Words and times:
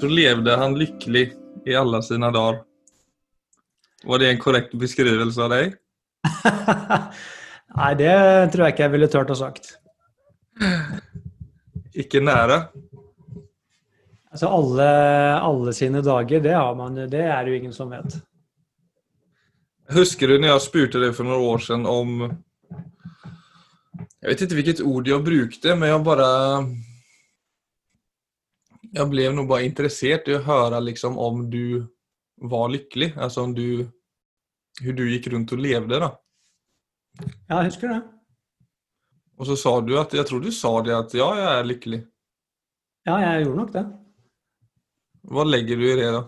så 0.00 0.08
levde 0.08 0.56
han 0.56 0.78
lykkelig 0.78 1.26
i 1.68 1.76
alle 1.76 2.00
sine 2.02 2.30
dager. 2.32 2.62
Var 4.04 4.22
det 4.22 4.30
en 4.30 4.40
korrekt 4.40 4.72
beskrivelse 4.80 5.44
av 5.44 5.52
deg? 5.52 5.74
Nei, 7.76 7.90
det 8.00 8.14
tror 8.52 8.64
jeg 8.66 8.74
ikke 8.74 8.86
jeg 8.86 8.94
ville 8.94 9.10
turt 9.12 9.32
å 9.34 9.36
sagt. 9.38 9.74
Ikke 12.00 12.22
nære? 12.24 12.62
Altså 14.30 14.48
alle, 14.54 14.88
alle 15.42 15.72
sine 15.74 16.02
dager, 16.06 16.42
det, 16.42 16.54
har 16.54 16.74
man, 16.78 16.96
det 17.10 17.24
er 17.26 17.44
det 17.44 17.52
jo 17.52 17.60
ingen 17.60 17.74
som 17.76 17.90
vet. 17.92 18.20
Husker 19.90 20.30
du 20.30 20.38
når 20.38 20.54
jeg 20.54 20.66
spurte 20.68 21.02
deg 21.02 21.16
for 21.16 21.26
noen 21.26 21.48
år 21.50 21.64
siden 21.64 21.86
om 21.90 22.20
Jeg 24.20 24.28
vet 24.28 24.44
ikke 24.44 24.58
hvilket 24.60 24.82
ord 24.86 25.08
jeg 25.08 25.26
brukte, 25.26 25.74
men 25.74 25.90
jeg 25.90 26.04
bare 26.06 26.28
Jeg 28.90 29.06
ble 29.10 29.28
nå 29.34 29.44
bare 29.46 29.66
interessert 29.68 30.28
i 30.28 30.34
å 30.34 30.42
høre 30.42 30.80
liksom 30.82 31.18
om 31.20 31.44
du 31.50 31.86
var 32.50 32.70
lykkelig. 32.72 33.12
Altså 33.16 33.46
om 33.46 33.54
du 33.54 33.86
Hvordan 34.80 34.96
du 34.96 35.10
gikk 35.10 35.26
rundt 35.32 35.50
og 35.52 35.60
levde, 35.60 35.98
da. 36.00 36.08
Ja, 37.50 37.58
jeg 37.58 37.72
husker 37.72 37.90
det. 37.90 37.98
Og 39.36 39.48
så 39.48 39.56
sa 39.58 39.72
du 39.84 39.96
at 39.98 40.14
Jeg 40.14 40.28
tror 40.28 40.40
du 40.40 40.50
sa 40.54 40.70
det 40.86 40.94
at 40.94 41.14
ja, 41.18 41.26
jeg 41.36 41.48
er 41.58 41.68
lykkelig. 41.68 42.00
Ja, 43.08 43.16
jeg 43.18 43.44
gjorde 43.44 43.60
nok 43.60 43.72
det. 43.74 43.82
Hva 45.30 45.44
legger 45.44 45.80
du 45.80 45.84
i 45.84 45.96
det, 45.98 46.10
da? 46.16 46.22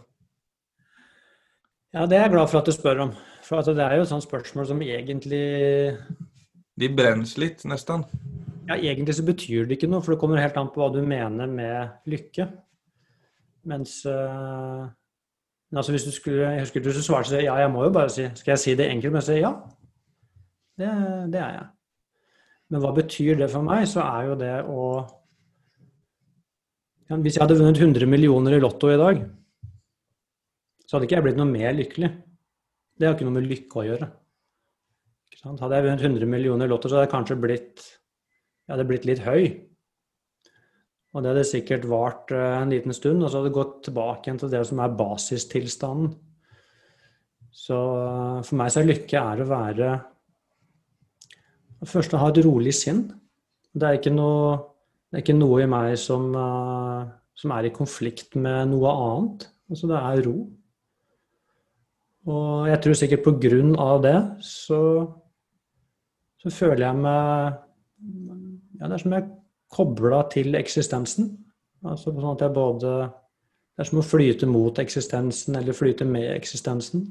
Ja, 1.93 2.07
det 2.09 2.19
er 2.19 2.27
jeg 2.27 2.35
glad 2.35 2.51
for 2.51 2.61
at 2.61 2.69
du 2.69 2.75
spør 2.75 3.07
om. 3.07 3.15
For 3.45 3.63
det 3.67 3.85
er 3.85 3.99
jo 3.99 4.05
et 4.07 4.13
sånt 4.13 4.25
spørsmål 4.25 4.69
som 4.69 4.81
egentlig 4.85 5.43
De 6.81 6.89
brennes 6.89 7.35
litt, 7.41 7.65
nesten. 7.69 8.05
Ja, 8.73 8.93
egentlig 8.93 9.15
så 9.19 9.25
betyr 9.27 9.67
det 9.69 9.77
ikke 9.77 9.91
noe, 9.91 10.03
for 10.05 10.15
det 10.15 10.21
kommer 10.23 10.41
helt 10.41 10.57
an 10.57 10.71
på 10.73 10.81
hva 10.81 10.89
du 10.95 11.03
mener 11.05 11.51
med 11.51 12.09
lykke. 12.09 12.49
Mens 13.69 14.01
øh, 14.09 14.87
altså 15.77 15.93
hvis 15.93 16.07
du 16.09 16.11
skulle, 16.11 16.49
Jeg 16.51 16.65
husker 16.65 16.83
du 16.83 16.91
svarte 16.93 17.43
ja, 17.45 17.55
jeg 17.61 17.71
må 17.71 17.85
jo 17.85 17.93
bare 17.95 18.11
si 18.11 18.25
Skal 18.35 18.57
jeg 18.57 18.59
si 18.59 18.75
det 18.75 18.89
enkelt? 18.91 19.13
Men 19.15 19.23
sier 19.23 19.39
ja. 19.39 19.53
Det, 20.81 20.89
det 21.31 21.39
er 21.39 21.53
jeg. 21.55 21.69
Men 22.73 22.83
hva 22.83 22.91
betyr 22.97 23.39
det 23.39 23.51
for 23.53 23.63
meg? 23.63 23.85
Så 23.87 24.01
er 24.03 24.27
jo 24.31 24.35
det 24.41 24.55
å 24.67 24.81
ja, 27.07 27.21
Hvis 27.21 27.37
jeg 27.37 27.45
hadde 27.45 27.61
vunnet 27.61 27.79
100 27.79 28.09
millioner 28.09 28.57
i 28.57 28.61
Lotto 28.63 28.91
i 28.91 28.99
dag, 28.99 29.23
så 30.87 30.97
hadde 30.97 31.07
ikke 31.07 31.21
jeg 31.21 31.27
blitt 31.29 31.39
noe 31.39 31.49
mer 31.49 31.75
lykkelig. 31.77 32.11
Det 32.99 33.07
har 33.07 33.15
ikke 33.15 33.29
noe 33.29 33.37
med 33.37 33.49
lykke 33.51 33.81
å 33.81 33.87
gjøre. 33.87 34.09
Hadde 35.43 35.77
jeg 35.77 35.85
vunnet 35.87 36.05
100 36.07 36.31
millioner 36.31 36.69
i 36.69 36.73
Lotto, 36.73 36.89
så 36.89 36.97
hadde 36.97 37.09
jeg 37.09 37.13
kanskje 37.15 37.37
blitt, 37.43 37.85
jeg 38.67 38.75
hadde 38.75 38.89
blitt 38.89 39.07
litt 39.09 39.23
høy. 39.27 39.45
Og 41.13 41.21
det 41.21 41.33
hadde 41.33 41.45
sikkert 41.45 41.89
vart 41.91 42.33
eh, 42.33 42.59
en 42.61 42.73
liten 42.73 42.95
stund, 42.97 43.21
og 43.21 43.29
så 43.31 43.41
hadde 43.41 43.51
det 43.51 43.59
gått 43.59 43.81
tilbake 43.89 44.29
igjen 44.29 44.41
til 44.41 44.53
det 44.53 44.63
som 44.69 44.81
er 44.81 44.95
basistilstanden. 44.97 46.15
Så 47.53 47.77
eh, 47.77 48.39
for 48.49 48.59
meg 48.61 48.73
så 48.73 48.81
er 48.81 48.89
lykke 48.89 49.27
er 49.35 49.45
å 49.45 49.51
være 49.51 49.93
Først 51.83 52.13
å 52.15 52.19
ha 52.21 52.29
et 52.31 52.39
rolig 52.47 52.71
sinn. 52.79 53.09
Det 53.75 53.89
er 53.89 53.97
ikke 53.97 54.13
noe, 54.15 54.53
er 55.11 55.19
ikke 55.19 55.35
noe 55.35 55.65
i 55.65 55.67
meg 55.67 55.97
som, 55.99 56.29
uh, 56.31 57.09
som, 57.35 57.55
er 57.57 57.67
i 57.67 57.73
konflikt 57.75 58.37
med 58.39 58.71
noe 58.71 58.93
annet. 58.93 59.49
Altså 59.67 59.91
det 59.91 59.99
er 59.99 60.23
ro. 60.29 60.37
Og 62.31 62.69
jeg 62.71 62.79
tror 62.85 62.99
sikkert 63.01 63.25
på 63.27 63.35
grunn 63.43 63.75
av 63.83 64.05
det 64.05 64.15
så, 64.47 64.79
så 66.39 66.55
føler 66.55 66.85
jeg 66.87 67.03
meg 67.03 67.59
Ja, 68.81 68.89
det 68.89 68.97
er 68.97 69.03
som 69.03 69.17
jeg 69.17 69.29
kobla 69.73 70.23
til 70.33 70.55
eksistensen. 70.59 71.33
Altså 71.83 72.13
sånn 72.15 72.35
at 72.35 72.45
jeg 72.47 72.55
både 72.57 72.93
Det 73.73 73.83
er 73.83 73.89
som 73.89 74.03
å 74.03 74.05
flyte 74.05 74.47
mot 74.47 74.79
eksistensen 74.79 75.57
eller 75.57 75.73
flyte 75.73 76.05
med 76.05 76.29
eksistensen. 76.35 77.07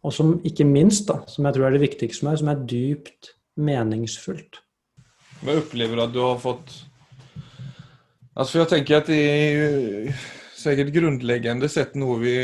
Og 0.00 0.14
som 0.16 0.38
ikke 0.48 0.64
minst, 0.64 1.10
da, 1.10 1.18
som 1.28 1.44
jeg 1.44 1.56
tror 1.56 1.66
er 1.68 1.76
det 1.76 1.82
viktigste 1.82 2.22
for 2.22 2.30
meg, 2.30 2.38
som 2.40 2.48
er 2.48 2.62
dypt 2.72 3.34
meningsfullt. 3.60 4.62
Hva 5.44 5.58
opplever 5.60 6.00
du 6.00 6.04
at 6.06 6.14
du 6.14 6.22
har 6.24 6.40
fått 6.40 6.72
Altså, 8.30 8.54
for 8.54 8.60
jeg 8.62 8.70
tenker 8.70 8.96
at 8.96 9.08
det 9.10 9.20
er 9.20 10.20
sikkert 10.56 10.94
grunnleggende 10.94 11.68
sett 11.68 11.96
noe 11.98 12.16
vi 12.22 12.34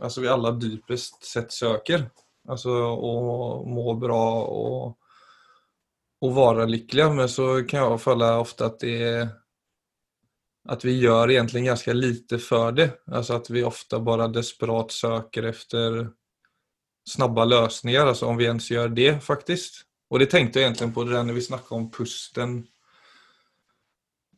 altså 0.00 0.22
vi 0.24 0.30
alle 0.32 0.54
dypest 0.58 1.22
sett 1.28 1.52
søker. 1.54 2.06
Altså 2.50 2.72
å 2.72 3.12
må 3.68 3.94
bra 4.00 4.22
og 4.50 4.96
å 6.22 6.30
være 6.32 6.68
lykkelige. 6.70 7.12
Men 7.18 7.30
så 7.30 7.48
kan 7.68 7.86
jeg 7.86 8.02
føle 8.02 8.32
ofte 8.42 8.68
at 8.68 8.82
det 8.82 8.98
at 10.70 10.84
vi 10.86 10.92
gjør 10.94 11.32
egentlig 11.34 11.64
ganske 11.66 11.94
lite 11.96 12.38
for 12.38 12.74
det. 12.76 12.88
Altså 13.10 13.38
at 13.40 13.48
vi 13.50 13.64
ofte 13.66 13.98
bare 13.98 14.28
desperat 14.30 14.94
søker 14.94 15.48
etter 15.50 16.04
snabba 17.08 17.48
løsninger, 17.48 18.06
altså 18.06 18.28
om 18.30 18.38
vi 18.38 18.46
ens 18.46 18.68
gjør 18.70 18.92
det, 18.94 19.16
faktisk. 19.24 19.80
Og 20.12 20.22
det 20.22 20.28
tenkte 20.30 20.60
jeg 20.60 20.70
egentlig 20.70 20.92
på 20.94 21.04
det 21.06 21.16
der 21.16 21.24
når 21.26 21.38
vi 21.38 21.48
snakket 21.48 21.78
om 21.78 21.88
pusten 21.90 22.60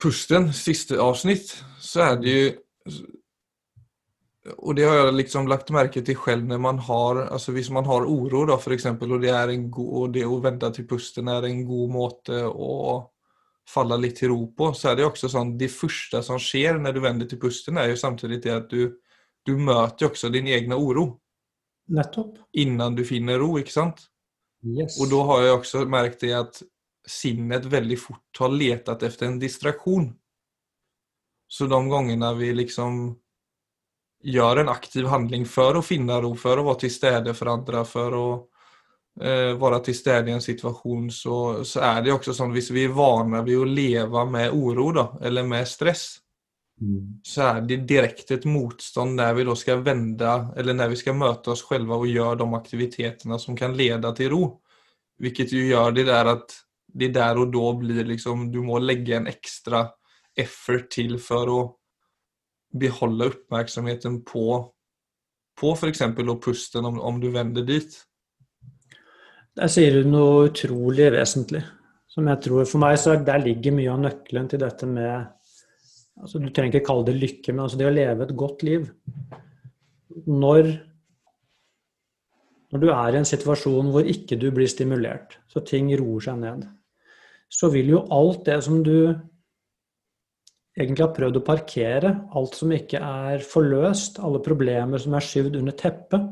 Pusten, 0.04 0.48
siste 0.52 0.98
avsnitt, 1.00 1.52
så 1.80 2.00
er 2.02 2.16
det 2.20 2.32
jo 2.32 2.48
Og 4.44 4.76
det 4.76 4.84
har 4.84 4.98
jeg 4.98 5.16
liksom 5.16 5.46
lagt 5.48 5.70
märke 5.72 6.02
til 6.04 6.18
selv 6.20 6.44
når 6.44 6.58
man 6.60 6.78
har 6.78 7.22
altså 7.32 7.52
Hvis 7.52 7.70
man 7.72 7.86
har 7.88 8.04
oro 8.04 8.44
da, 8.44 8.58
for 8.60 8.74
eksempel, 8.74 9.12
og 9.12 9.22
det, 9.22 9.30
är 9.30 9.48
en 9.48 9.70
god, 9.70 10.12
det 10.12 10.24
å 10.26 10.40
vente 10.40 10.70
til 10.70 10.86
pusten 10.86 11.28
er 11.28 11.46
en 11.48 11.64
god 11.64 11.90
måte 11.90 12.44
å 12.44 13.10
falle 13.68 13.96
litt 13.96 14.18
til 14.20 14.28
ro 14.28 14.52
på, 14.52 14.72
så 14.76 14.90
er 14.90 14.96
det 14.96 15.06
også 15.06 15.30
sånn 15.32 15.56
Det 15.58 15.70
første 15.72 16.20
som 16.22 16.38
skjer 16.38 16.76
når 16.78 16.92
du 16.92 17.00
vender 17.00 17.26
til 17.26 17.40
pusten, 17.40 17.78
er 17.78 17.88
jo 17.88 17.96
samtidig 17.96 18.42
det 18.44 18.52
at 18.52 18.68
du, 18.68 18.98
du 19.46 19.56
møter 19.56 20.10
også 20.10 20.28
din 20.28 20.46
egen 20.46 20.76
uro. 20.76 21.06
Nettopp. 21.88 22.36
Innan 22.52 22.94
du 22.94 23.04
finner 23.04 23.40
ro, 23.40 23.54
ikke 23.60 23.72
sant? 23.72 24.06
Yes. 24.64 24.98
Og 25.00 25.08
da 25.12 25.24
har 25.28 25.42
jeg 25.44 25.56
også 25.58 25.84
merket 25.88 26.20
det 26.20 26.36
at 26.36 26.62
sinnet 27.08 27.64
veldig 27.68 27.98
fort 28.00 28.40
har 28.40 28.52
letat 28.52 29.02
etter 29.04 29.28
en 29.28 29.40
distraksjon. 29.40 30.08
Så 31.48 31.68
de 31.68 31.80
gangene 31.88 32.30
vi 32.38 32.52
liksom 32.56 33.04
gjør 34.24 34.62
en 34.62 34.72
aktiv 34.72 35.06
handling 35.10 35.44
for 35.48 35.78
å 35.78 35.84
finne 35.84 36.16
ro, 36.22 36.32
for 36.38 36.60
å 36.60 36.66
være 36.70 36.84
til 36.84 36.92
stede 36.94 37.34
for 37.36 37.52
andre, 37.52 37.84
for 37.88 38.16
å 38.16 38.26
eh, 39.20 39.52
være 39.60 39.80
til 39.88 39.96
stede 39.98 40.32
i 40.32 40.36
en 40.36 40.44
situasjon, 40.44 41.10
så, 41.12 41.38
så, 41.66 41.82
er 41.84 42.02
det 42.04 42.14
også 42.14 42.34
sånn 42.36 42.54
hvis 42.54 42.72
vi 42.74 42.86
er 42.88 42.96
vane 42.96 43.44
ved 43.44 43.60
å 43.60 43.68
leve 43.68 44.26
med 44.30 44.56
uro, 44.56 44.90
da, 44.96 45.06
eller 45.28 45.46
med 45.48 45.68
stress, 45.68 46.06
mm. 46.80 47.20
så 47.26 47.46
er 47.50 47.62
det 47.68 47.82
direkte 47.90 48.38
et 48.38 48.48
motstand 48.48 49.20
når 49.20 49.38
vi 49.38 49.48
da 49.50 49.56
skal 49.60 49.84
vende, 49.84 50.34
eller 50.56 50.80
når 50.80 50.94
vi 50.94 51.00
skal 51.04 51.18
møte 51.20 51.52
oss 51.54 51.66
selv 51.68 51.96
og 51.98 52.08
gjøre 52.08 52.40
de 52.42 52.50
aktivitetene 52.60 53.40
som 53.42 53.58
kan 53.58 53.76
lede 53.76 54.14
til 54.16 54.32
ro. 54.32 54.44
Hvilket 55.20 55.52
jo 55.54 55.68
gjør 55.68 55.92
det 55.94 56.08
der 56.08 56.32
at 56.32 56.60
det 56.94 57.12
der 57.14 57.38
og 57.38 57.52
da 57.54 57.68
blir 57.78 58.06
liksom 58.06 58.48
Du 58.54 58.60
må 58.62 58.78
legge 58.78 59.16
en 59.16 59.26
ekstra 59.26 59.88
effort 60.38 60.88
til 60.94 61.16
for 61.22 61.50
å 61.50 61.58
beholde 62.74 63.30
oppmerksomheten 63.30 64.20
på, 64.26 64.58
på 65.60 65.72
f.eks. 65.76 66.02
pusten, 66.42 66.84
om, 66.84 66.98
om, 67.00 67.20
du 67.20 67.30
vender 67.34 67.66
dit. 67.66 67.96
Der 69.54 69.70
sier 69.70 70.00
du 70.00 70.10
noe 70.10 70.48
utrolig 70.50 71.12
vesentlig. 71.14 71.62
Som 72.10 72.28
jeg 72.30 72.44
tror 72.44 72.66
For 72.70 72.78
meg 72.82 72.96
så 73.02 73.16
der 73.26 73.42
ligger 73.42 73.74
mye 73.74 73.90
av 73.90 74.02
nøkkelen 74.02 74.50
til 74.50 74.60
dette 74.62 74.86
med 74.86 75.30
altså 76.14 76.38
Du 76.38 76.46
trenger 76.54 76.76
ikke 76.76 76.86
kalle 76.86 77.08
det 77.08 77.16
lykke, 77.18 77.52
men 77.52 77.64
altså 77.64 77.78
det 77.80 77.88
å 77.88 77.94
leve 77.94 78.26
et 78.26 78.36
godt 78.38 78.62
liv. 78.66 78.84
Når 80.30 80.68
når 82.74 82.82
du 82.82 82.88
er 82.90 83.14
i 83.14 83.18
en 83.20 83.28
situasjon 83.28 83.92
hvor 83.94 84.08
ikke 84.10 84.34
du 84.34 84.48
blir 84.50 84.66
stimulert, 84.66 85.36
så 85.46 85.60
ting 85.62 85.92
roer 85.94 86.24
seg 86.26 86.40
ned, 86.40 86.64
så 87.46 87.68
vil 87.70 87.92
jo 87.92 88.00
alt 88.10 88.40
det 88.48 88.56
som 88.66 88.80
du 88.82 89.14
egentlig 90.74 91.04
har 91.04 91.14
prøvd 91.16 91.38
å 91.38 91.44
parkere, 91.46 92.12
alt 92.34 92.56
som 92.58 92.72
ikke 92.74 93.00
er 93.00 93.44
forløst, 93.46 94.18
alle 94.18 94.42
problemer 94.42 95.00
som 95.02 95.14
er 95.14 95.26
skyvd 95.26 95.60
under 95.60 95.76
teppet, 95.78 96.24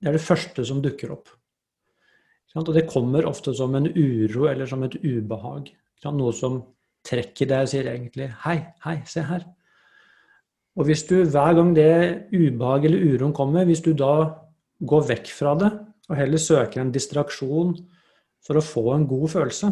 det 0.00 0.10
er 0.10 0.16
det 0.16 0.24
første 0.24 0.64
som 0.68 0.80
dukker 0.84 1.12
opp. 1.16 1.32
Og 2.56 2.72
det 2.72 2.86
kommer 2.88 3.26
ofte 3.28 3.52
som 3.52 3.74
en 3.76 3.88
uro 3.90 4.46
eller 4.48 4.68
som 4.68 4.84
et 4.86 4.94
ubehag. 5.02 5.68
Noe 6.06 6.32
som 6.32 6.62
trekker 7.04 7.48
deg 7.50 7.66
og 7.66 7.68
sier 7.68 7.88
egentlig 7.90 8.30
'hei, 8.44 8.58
hei, 8.84 9.02
se 9.04 9.20
her'. 9.20 9.44
Og 10.76 10.86
hvis 10.86 11.06
du 11.08 11.24
hver 11.24 11.54
gang 11.56 11.74
det 11.76 12.28
ubehaget 12.32 12.90
eller 12.90 13.04
uroen 13.12 13.32
kommer, 13.32 13.64
hvis 13.64 13.82
du 13.82 13.92
da 13.92 14.40
går 14.80 15.08
vekk 15.08 15.28
fra 15.32 15.54
det 15.54 15.70
og 16.08 16.16
heller 16.16 16.38
søker 16.38 16.80
en 16.80 16.92
distraksjon 16.92 17.76
for 18.46 18.56
å 18.56 18.64
få 18.64 18.94
en 18.94 19.06
god 19.06 19.28
følelse, 19.28 19.70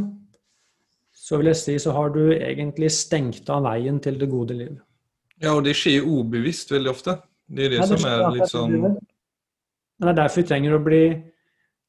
så 1.25 1.39
vil 1.41 1.49
jeg 1.53 1.61
si 1.61 1.75
så 1.81 1.95
har 1.97 2.13
du 2.13 2.23
egentlig 2.35 2.91
stengt 2.93 3.49
av 3.53 3.65
veien 3.65 4.01
til 4.05 4.19
det 4.21 4.29
gode 4.33 4.57
liv. 4.59 4.75
Ja, 5.41 5.55
og 5.55 5.65
det 5.67 5.75
skjer 5.79 6.05
ubevisst 6.05 6.73
veldig 6.75 6.93
ofte. 6.93 7.17
Det 7.49 7.67
er 7.67 7.75
det, 7.75 7.81
ja, 7.81 7.87
det 7.89 8.01
som 8.01 8.09
er 8.09 8.25
litt 8.33 8.51
sånn 8.51 8.75
Men 8.81 10.07
det 10.07 10.13
er 10.15 10.19
derfor 10.23 10.41
vi 10.41 10.49
trenger 10.49 10.77
å 10.79 10.81
bli 10.81 11.05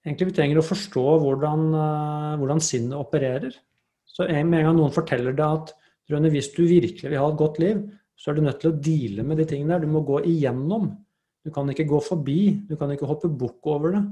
Egentlig 0.05 0.27
vi 0.29 0.35
trenger 0.37 0.59
å 0.59 0.65
forstå 0.65 1.03
hvordan, 1.23 1.61
uh, 1.73 2.33
hvordan 2.37 2.59
sinnet 2.61 2.93
opererer. 2.99 3.55
Så 4.05 4.27
med 4.29 4.59
en 4.59 4.67
gang 4.67 4.75
noen 4.77 4.93
forteller 4.93 5.33
deg 5.33 5.45
at 5.61 5.71
Rønne, 6.11 6.29
hvis 6.29 6.51
du 6.53 6.61
virkelig 6.69 7.09
vil 7.09 7.17
ha 7.17 7.29
et 7.31 7.39
godt 7.39 7.55
liv, 7.57 7.79
så 8.13 8.29
er 8.29 8.37
du 8.37 8.43
nødt 8.45 8.59
til 8.61 8.69
å 8.69 8.77
deale 8.77 9.25
med 9.25 9.39
de 9.41 9.47
tingene 9.49 9.73
der. 9.73 9.87
Du 9.87 9.89
må 9.95 10.03
gå 10.05 10.19
igjennom. 10.29 10.91
Du 11.41 11.49
kan 11.53 11.71
ikke 11.73 11.87
gå 11.89 11.97
forbi. 12.05 12.37
Du 12.69 12.75
kan 12.77 12.93
ikke 12.93 13.09
hoppe 13.09 13.31
bukk 13.33 13.65
over 13.73 13.95
det. 13.97 14.03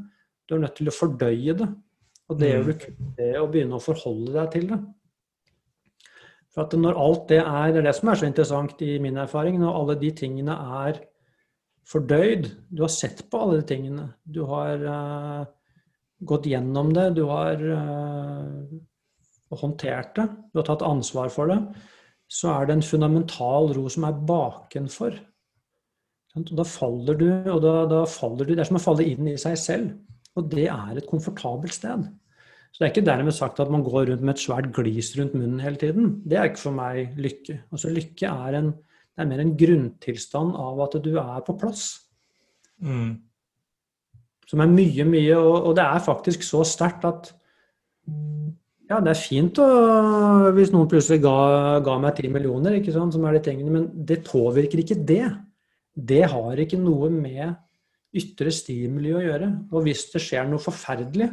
Du 0.49 0.55
er 0.55 0.63
nødt 0.65 0.75
til 0.79 0.89
å 0.89 0.95
fordøye 0.95 1.53
det. 1.61 1.69
Og 2.31 2.39
det 2.41 2.49
gjør 2.49 2.65
du 2.71 2.73
kun 2.81 3.13
ved 3.19 3.37
å 3.37 3.47
begynne 3.53 3.77
å 3.77 3.83
forholde 3.83 4.33
deg 4.33 4.49
til 4.55 4.67
det. 4.73 4.81
For 6.53 6.67
at 6.67 6.75
når 6.77 6.99
alt 7.01 7.25
det 7.31 7.39
er 7.41 7.71
Det 7.73 7.81
er 7.81 7.87
det 7.89 7.95
som 7.97 8.11
er 8.11 8.19
så 8.19 8.29
interessant 8.29 8.81
i 8.85 8.99
min 9.01 9.17
erfaring. 9.17 9.59
Når 9.59 9.79
alle 9.79 9.95
de 10.01 10.11
tingene 10.11 10.53
er 10.83 11.01
fordøyd 11.89 12.51
Du 12.69 12.83
har 12.83 12.93
sett 12.93 13.25
på 13.29 13.41
alle 13.41 13.61
de 13.61 13.67
tingene. 13.73 14.13
Du 14.23 14.45
har 14.45 14.85
uh, 14.85 15.45
gått 16.23 16.45
gjennom 16.45 16.93
det. 16.93 17.09
Du 17.17 17.25
har 17.31 17.57
uh, 17.57 18.69
håndtert 19.49 20.15
det. 20.15 20.29
Du 20.53 20.61
har 20.61 20.69
tatt 20.69 20.85
ansvar 20.85 21.33
for 21.33 21.49
det 21.49 21.59
så 22.33 22.49
er 22.55 22.67
det 22.67 22.77
en 22.77 22.85
fundamental 22.85 23.71
ro 23.77 23.85
som 23.91 24.07
er 24.07 24.23
bakenfor. 24.29 25.19
Da 26.33 26.65
faller 26.65 27.17
du, 27.19 27.27
og 27.53 27.59
da, 27.61 27.73
da, 27.89 28.01
faller 28.09 28.47
du 28.47 28.55
Det 28.55 28.63
er 28.63 28.69
som 28.71 28.79
å 28.79 28.81
falle 28.81 29.05
inn 29.05 29.27
i 29.29 29.37
seg 29.37 29.57
selv. 29.59 29.91
Og 30.39 30.47
det 30.49 30.65
er 30.65 30.97
et 30.97 31.09
komfortabelt 31.09 31.75
sted. 31.75 32.07
Så 32.73 32.81
det 32.81 32.87
er 32.87 32.93
ikke 32.95 33.05
dermed 33.05 33.35
sagt 33.37 33.59
at 33.61 33.69
man 33.69 33.83
går 33.85 34.07
rundt 34.09 34.23
med 34.25 34.33
et 34.33 34.41
svært 34.41 34.71
glis 34.73 35.11
rundt 35.19 35.35
munnen 35.37 35.61
hele 35.61 35.77
tiden. 35.77 36.15
Det 36.25 36.39
er 36.39 36.49
ikke 36.49 36.63
for 36.63 36.73
meg 36.73 37.13
lykke. 37.21 37.59
Altså 37.69 37.91
Lykke 37.93 38.31
er, 38.31 38.57
en, 38.57 38.71
er 39.13 39.29
mer 39.29 39.43
en 39.43 39.53
grunntilstand 39.59 40.55
av 40.57 40.81
at 40.87 40.97
du 41.05 41.11
er 41.21 41.43
på 41.45 41.53
plass. 41.61 41.85
Mm. 42.81 43.19
Som 44.49 44.65
er 44.65 44.73
mye, 44.73 45.05
mye 45.05 45.37
og, 45.37 45.69
og 45.69 45.77
det 45.77 45.85
er 45.85 46.01
faktisk 46.07 46.45
så 46.47 46.63
sterkt 46.65 47.05
at 47.05 47.29
ja, 48.89 48.97
det 48.99 49.13
er 49.13 49.21
fint 49.21 49.61
å, 49.61 49.67
hvis 50.57 50.73
noen 50.73 50.89
plutselig 50.91 51.21
ga, 51.23 51.79
ga 51.85 51.95
meg 52.01 52.17
ti 52.17 52.29
millioner, 52.29 52.75
ikke 52.77 52.93
sant, 52.93 53.15
som 53.15 53.23
er 53.29 53.37
de 53.37 53.45
tingene, 53.45 53.71
men 53.71 53.85
det 54.09 54.23
påvirker 54.27 54.81
ikke 54.81 54.97
det. 55.07 55.29
Det 55.93 56.23
har 56.29 56.59
ikke 56.59 56.81
noe 56.81 57.07
med 57.13 57.53
ytre 58.17 58.51
stimuli 58.53 59.13
å 59.13 59.21
gjøre. 59.23 59.49
Og 59.71 59.85
hvis 59.85 60.07
det 60.11 60.21
skjer 60.25 60.49
noe 60.49 60.61
forferdelig, 60.61 61.29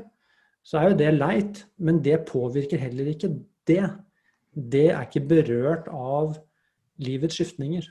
så 0.63 0.79
er 0.79 0.91
jo 0.91 0.99
det 0.99 1.15
leit, 1.17 1.63
men 1.79 2.03
det 2.05 2.25
påvirker 2.29 2.81
heller 2.81 3.09
ikke 3.13 3.33
det. 3.69 3.87
Det 4.51 4.89
er 4.91 5.07
ikke 5.07 5.25
berørt 5.31 5.89
av 5.89 6.37
livets 7.01 7.39
skiftninger. 7.39 7.87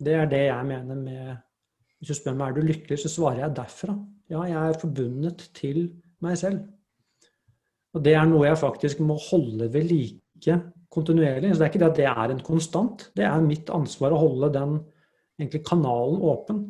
Det 0.00 0.16
er 0.16 0.28
det 0.30 0.44
jeg 0.48 0.66
mener 0.66 0.98
med 0.98 1.38
Hvis 2.00 2.08
du 2.08 2.16
spør 2.16 2.36
meg 2.38 2.48
er 2.48 2.54
du 2.56 2.64
lykkelig, 2.64 2.96
så 3.02 3.10
svarer 3.12 3.42
jeg 3.42 3.56
derfra. 3.58 3.92
Ja, 4.32 4.40
jeg 4.48 4.56
er 4.56 4.78
forbundet 4.80 5.42
til 5.52 5.82
meg 6.24 6.38
selv. 6.40 6.62
Og 7.92 8.00
det 8.06 8.14
er 8.16 8.24
noe 8.30 8.46
jeg 8.46 8.56
faktisk 8.56 9.02
må 9.04 9.18
holde 9.20 9.68
ved 9.74 9.84
like 9.90 10.56
kontinuerlig. 10.88 11.50
Så 11.52 11.60
det 11.60 11.66
er 11.66 11.72
ikke 11.74 11.82
det 11.82 11.90
at 11.90 11.98
det 11.98 12.06
er 12.08 12.32
en 12.32 12.40
konstant. 12.46 13.04
Det 13.12 13.26
er 13.28 13.44
mitt 13.44 13.68
ansvar 13.68 14.14
å 14.16 14.22
holde 14.22 14.48
den 14.54 14.78
egentlig, 15.36 15.60
kanalen 15.68 16.24
åpen. 16.24 16.62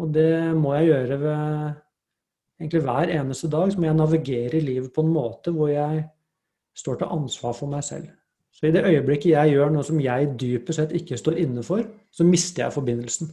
Og 0.00 0.14
det 0.16 0.30
må 0.56 0.72
jeg 0.78 0.90
gjøre 0.94 1.20
ved 1.20 1.76
egentlig 2.60 2.82
hver 2.84 3.12
eneste 3.18 3.50
dag. 3.52 3.72
Så 3.72 3.80
må 3.80 3.88
jeg 3.88 3.98
navigere 3.98 4.62
livet 4.64 4.92
på 4.94 5.04
en 5.04 5.12
måte 5.14 5.54
hvor 5.54 5.72
jeg 5.72 6.04
står 6.76 7.00
til 7.00 7.12
ansvar 7.16 7.56
for 7.56 7.72
meg 7.72 7.84
selv. 7.84 8.08
Så 8.56 8.68
i 8.68 8.72
det 8.72 8.86
øyeblikket 8.88 9.34
jeg 9.34 9.52
gjør 9.52 9.72
noe 9.72 9.84
som 9.84 10.00
jeg 10.00 10.30
dypest 10.40 10.80
sett 10.80 10.94
ikke 10.96 11.18
står 11.20 11.42
inne 11.42 11.64
for, 11.66 11.84
så 12.12 12.24
mister 12.24 12.64
jeg 12.64 12.72
forbindelsen. 12.72 13.28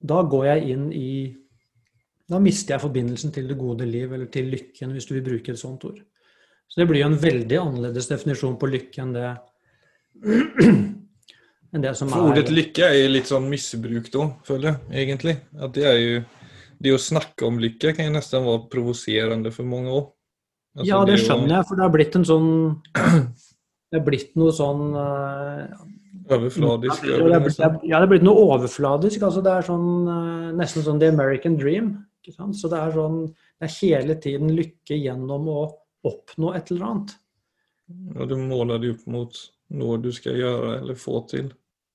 Da 0.00 0.22
går 0.24 0.46
jeg 0.48 0.74
inn 0.74 0.86
i 0.96 1.10
da 2.30 2.38
mister 2.38 2.76
jeg 2.76 2.84
forbindelsen 2.84 3.32
til 3.34 3.48
det 3.50 3.58
gode 3.58 3.86
liv, 3.88 4.12
eller 4.14 4.28
til 4.30 4.52
lykken, 4.52 4.92
hvis 4.94 5.08
du 5.08 5.16
vil 5.16 5.24
bruke 5.26 5.52
et 5.52 5.58
sånt 5.58 5.84
ord. 5.88 5.98
Så 6.70 6.78
det 6.78 6.86
blir 6.86 7.02
jo 7.02 7.08
en 7.10 7.18
veldig 7.18 7.56
annerledes 7.58 8.06
definisjon 8.06 8.54
på 8.58 8.68
lykke 8.70 9.02
enn 9.02 9.14
det, 9.16 9.30
enn 11.74 11.82
det 11.82 11.96
som 11.98 12.12
For 12.12 12.28
er 12.28 12.36
Ordet 12.36 12.54
lykke 12.54 12.86
er 12.86 12.94
jo 13.00 13.08
litt 13.10 13.30
sånn 13.32 13.48
misbrukt 13.50 14.14
òg, 14.20 14.36
føler 14.46 14.70
jeg, 14.70 15.02
egentlig. 15.02 15.34
At 15.58 15.74
det 15.74 15.88
er 15.90 15.98
jo 15.98 16.20
Det 16.80 16.94
å 16.96 17.00
snakke 17.00 17.44
om 17.48 17.60
lykke 17.60 17.92
kan 17.96 18.08
jo 18.08 18.14
nesten 18.14 18.46
være 18.46 18.66
provoserende 18.72 19.52
for 19.52 19.68
mange 19.68 19.92
òg. 19.92 20.08
Altså, 20.78 20.88
ja, 20.88 21.00
det, 21.04 21.16
det 21.16 21.24
skjønner 21.26 21.56
jeg, 21.56 21.66
for 21.68 21.76
det 21.76 21.84
har 21.84 21.94
blitt 21.96 22.16
en 22.16 22.26
sånn 22.28 22.50
Det 23.90 23.98
er 23.98 24.04
blitt 24.06 24.36
noe 24.38 24.52
sånn 24.54 24.92
uh, 24.94 25.80
Overfladisk? 26.30 27.08
Ja, 27.10 27.18
det 27.26 27.98
er 27.98 28.10
blitt 28.12 28.22
noe 28.22 28.44
overfladisk. 28.52 29.24
altså 29.26 29.42
Det 29.42 29.50
er 29.50 29.66
sånn, 29.66 29.88
uh, 30.06 30.52
nesten 30.54 30.86
sånn 30.86 31.00
the 31.02 31.10
American 31.10 31.56
dream. 31.58 31.96
Så 32.22 32.70
det 32.70 32.78
er 32.78 32.94
sånn 32.94 33.24
Det 33.32 33.66
er 33.66 33.74
hele 33.80 34.16
tiden 34.22 34.54
lykke 34.54 34.94
gjennom 34.94 35.48
å 35.50 35.64
oppnå 36.06 36.54
et 36.54 36.70
eller 36.70 36.86
annet. 36.86 37.16
Og 38.14 38.30
du 38.30 38.36
måler 38.38 38.78
det 38.78 38.94
opp 38.94 39.08
mot 39.10 39.42
noe 39.74 39.98
du 40.02 40.12
skal 40.14 40.38
gjøre 40.38 40.76
eller 40.78 40.98
få 40.98 41.24
til. 41.30 41.50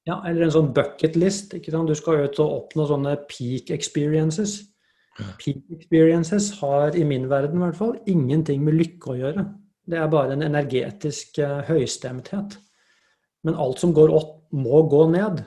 Ja, 0.05 0.19
eller 0.27 0.45
en 0.45 0.53
sånn 0.53 0.73
bucket 0.75 1.15
list. 1.17 1.55
Du 1.55 1.95
skal 1.97 2.19
jo 2.19 2.27
ut 2.27 2.41
og 2.43 2.55
oppnå 2.59 2.85
sånne 2.91 3.15
peak 3.31 3.71
experiences. 3.73 4.59
Peak 5.15 5.63
experiences 5.71 6.49
har 6.59 6.95
i 6.95 7.03
min 7.07 7.29
verden 7.31 7.59
i 7.59 7.63
hvert 7.63 7.77
fall 7.79 7.93
ingenting 8.11 8.63
med 8.65 8.75
lykke 8.75 9.13
å 9.13 9.17
gjøre. 9.19 9.45
Det 9.87 9.99
er 10.01 10.11
bare 10.11 10.35
en 10.35 10.43
energetisk 10.43 11.39
uh, 11.39 11.61
høystemthet. 11.69 12.57
Men 13.45 13.59
alt 13.61 13.79
som 13.79 13.93
går 13.95 14.11
opp, 14.15 14.33
må 14.55 14.81
gå 14.89 15.01
ned. 15.11 15.41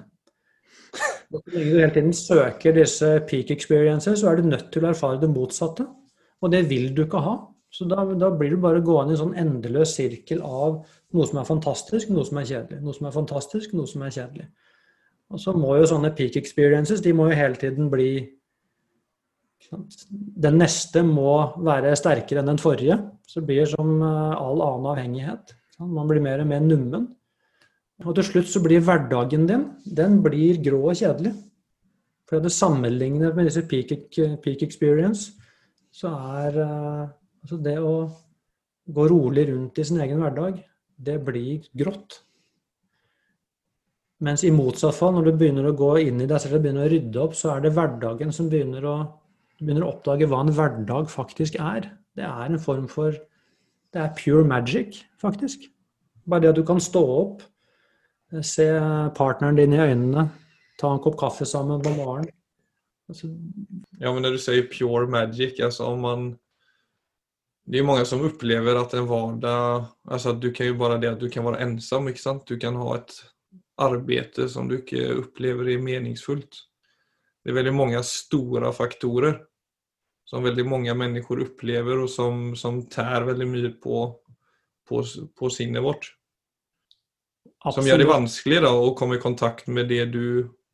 Når 1.33 1.43
så 1.45 1.53
lenge 1.55 1.71
du 1.73 1.79
hele 1.81 1.95
tiden 1.95 2.17
søker 2.17 2.75
disse 2.77 3.13
peak 3.29 3.53
experiences, 3.55 4.21
så 4.21 4.31
er 4.31 4.41
du 4.41 4.51
nødt 4.51 4.69
til 4.73 4.85
å 4.85 4.91
erfare 4.93 5.21
det 5.23 5.31
motsatte. 5.33 5.87
Og 6.43 6.53
det 6.53 6.65
vil 6.71 6.91
du 6.95 7.05
ikke 7.05 7.23
ha. 7.25 7.39
Så 7.73 7.85
da, 7.89 8.05
da 8.17 8.31
blir 8.33 8.55
du 8.55 8.63
bare 8.63 8.81
gående 8.85 9.13
i 9.13 9.17
en 9.17 9.23
sånn 9.23 9.37
endeløs 9.37 9.93
sirkel 9.99 10.41
av 10.45 10.81
noe 11.13 11.29
som 11.29 11.41
er 11.41 11.49
fantastisk, 11.49 12.13
noe 12.13 12.25
som 12.25 12.41
er 12.41 12.49
kjedelig. 12.49 12.81
Noe 12.85 12.97
som 12.97 13.09
er 13.09 13.17
fantastisk, 13.17 13.75
noe 13.77 13.91
som 13.91 14.05
er 14.07 14.15
kjedelig. 14.15 14.49
Og 15.29 15.43
så 15.43 15.53
må 15.53 15.75
jo 15.77 15.89
sånne 15.91 16.15
peak 16.17 16.39
experiences 16.41 17.03
de 17.05 17.13
må 17.17 17.29
jo 17.29 17.37
hele 17.37 17.61
tiden 17.61 17.91
bli 17.93 18.13
Den 19.69 20.61
neste 20.61 21.03
må 21.05 21.33
være 21.67 21.97
sterkere 21.99 22.43
enn 22.43 22.53
den 22.53 22.61
forrige. 22.63 22.99
Så 23.29 23.41
det 23.41 23.49
blir 23.51 23.69
som 23.69 23.99
eh, 24.01 24.35
all 24.39 24.63
annen 24.65 24.91
avhengighet. 24.95 25.55
Man 25.83 26.09
blir 26.11 26.23
mer 26.25 26.43
og 26.43 26.51
mer 26.51 26.63
nummen. 26.65 27.09
Og 28.07 28.15
til 28.15 28.27
slutt 28.29 28.51
så 28.51 28.63
blir 28.63 28.85
hverdagen 28.87 29.47
din 29.49 29.67
den 29.83 30.21
blir 30.23 30.61
grå 30.63 30.85
og 30.93 30.99
kjedelig. 30.99 31.35
For 32.29 32.45
det 32.45 32.53
sammenlignet 32.53 33.35
med 33.35 33.49
disse 33.49 33.65
peak, 33.67 33.93
peak 34.45 34.63
experience, 34.63 35.33
så 35.91 36.13
er 36.45 36.59
uh, 36.61 37.05
altså 37.43 37.59
det 37.65 37.79
å 37.81 37.95
gå 38.89 39.07
rolig 39.11 39.49
rundt 39.49 39.81
i 39.81 39.87
sin 39.89 40.01
egen 40.05 40.21
hverdag, 40.23 40.61
det 40.97 41.17
blir 41.25 41.65
grått. 41.73 42.21
Mens 44.25 44.43
i 44.45 44.53
motsatt 44.53 44.97
fall, 44.97 45.15
når 45.15 45.29
du 45.29 45.33
begynner 45.41 45.69
å 45.71 45.77
gå 45.79 45.93
inn 46.03 46.21
i 46.21 46.29
deg 46.29 46.43
selv 46.43 46.59
og 46.59 46.65
begynner 46.65 46.87
å 46.87 46.93
rydde 46.93 47.23
opp, 47.23 47.37
så 47.39 47.55
er 47.55 47.65
det 47.65 47.75
hverdagen 47.77 48.35
som 48.35 48.49
begynner 48.51 48.87
å 48.89 48.97
Du 49.59 49.67
begynner 49.67 49.89
å 49.89 49.93
oppdage 49.97 50.29
hva 50.31 50.45
en 50.45 50.53
hverdag 50.55 51.09
faktisk 51.11 51.57
er. 51.59 51.91
Det 52.15 52.27
er 52.27 52.47
en 52.47 52.61
form 52.63 52.87
for 52.91 53.17
Det 53.89 54.03
er 54.03 54.13
pure 54.15 54.45
magic, 54.45 55.01
faktisk. 55.19 55.65
Bare 56.29 56.45
det 56.45 56.51
at 56.53 56.59
du 56.61 56.65
kan 56.67 56.81
stå 56.81 57.03
opp 57.03 57.47
Se 58.45 58.67
partneren 59.17 59.57
din 59.57 59.73
i 59.73 59.81
øynene. 59.81 60.27
Ta 60.79 60.91
en 60.93 61.01
kopp 61.01 61.17
kaffe 61.19 61.47
sammen 61.49 61.81
på 61.83 61.95
morgenen. 61.97 62.29
Altså... 63.09 63.31
Ja, 63.97 64.13
men 64.13 64.21
når 64.23 64.37
du 64.37 64.43
sier 64.43 64.69
pure 64.69 65.09
magic, 65.09 65.57
altså 65.65 65.89
om 65.95 66.05
man 66.05 66.29
Det 67.65 67.81
er 67.81 67.89
mange 67.89 68.05
som 68.09 68.23
opplever 68.25 68.77
at 68.81 68.95
en 68.95 69.09
hverdag 69.09 69.89
altså 70.05 70.33
Du 70.33 70.53
kan 70.53 70.69
jo 70.69 70.77
bare 70.77 71.01
det 71.01 71.15
at 71.15 71.21
du 71.21 71.29
kan 71.33 71.45
være 71.45 71.65
ensom, 71.65 72.09
ikke 72.09 72.21
sant? 72.21 72.47
Du 72.49 72.61
kan 72.61 72.77
ha 72.77 72.95
et 73.01 73.17
arbeid 73.79 74.39
som 74.53 74.69
du 74.69 74.79
ikke 74.79 75.23
opplever 75.23 75.75
er 75.75 75.83
meningsfullt. 75.83 76.65
Det 77.43 77.53
er 77.53 77.59
veldig 77.63 77.75
mange 77.75 78.03
store 78.05 78.73
faktorer 78.77 79.39
som 80.29 80.45
veldig 80.45 80.67
mange 80.69 80.95
mennesker 80.97 81.41
opplever, 81.47 82.03
og 82.05 82.11
som, 82.13 82.53
som 82.59 82.83
tær 82.93 83.25
veldig 83.31 83.49
mye 83.49 83.73
på, 83.81 84.05
på, 84.89 85.03
på 85.39 85.51
sinnet 85.53 85.85
vårt. 85.85 86.11
Absolutt. 87.59 87.75
Som 87.79 87.89
gjør 87.89 88.03
det 88.03 88.11
vanskelig 88.13 88.61
da, 88.67 88.73
å 88.77 88.93
komme 88.99 89.17
i 89.17 89.23
kontakt 89.23 89.71
med 89.73 89.89
det 89.91 90.05
du 90.13 90.25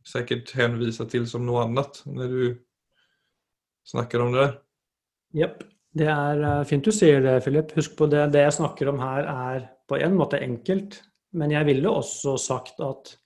sikkert 0.05 0.51
henviser 0.59 1.09
til 1.09 1.29
som 1.31 1.47
noe 1.47 1.63
annet, 1.65 2.03
når 2.05 2.35
du 2.35 2.45
snakker 3.89 4.25
om 4.25 4.35
det 4.35 4.51
Jepp. 5.35 5.65
Det 5.95 6.07
er 6.11 6.43
eh, 6.43 6.67
fint 6.69 6.87
du 6.87 6.93
sier 6.95 7.23
det, 7.23 7.41
Philip. 7.43 7.73
Husk 7.75 7.97
på 7.99 8.07
det. 8.11 8.29
Det 8.35 8.45
jeg 8.45 8.55
snakker 8.57 8.91
om 8.91 9.01
her, 9.03 9.27
er 9.27 9.65
på 9.91 9.99
en 9.99 10.15
måte 10.19 10.39
enkelt. 10.43 11.01
Men 11.35 11.51
jeg 11.51 11.67
ville 11.67 11.91
også 11.91 12.37
sagt 12.39 12.79
at 12.83 13.17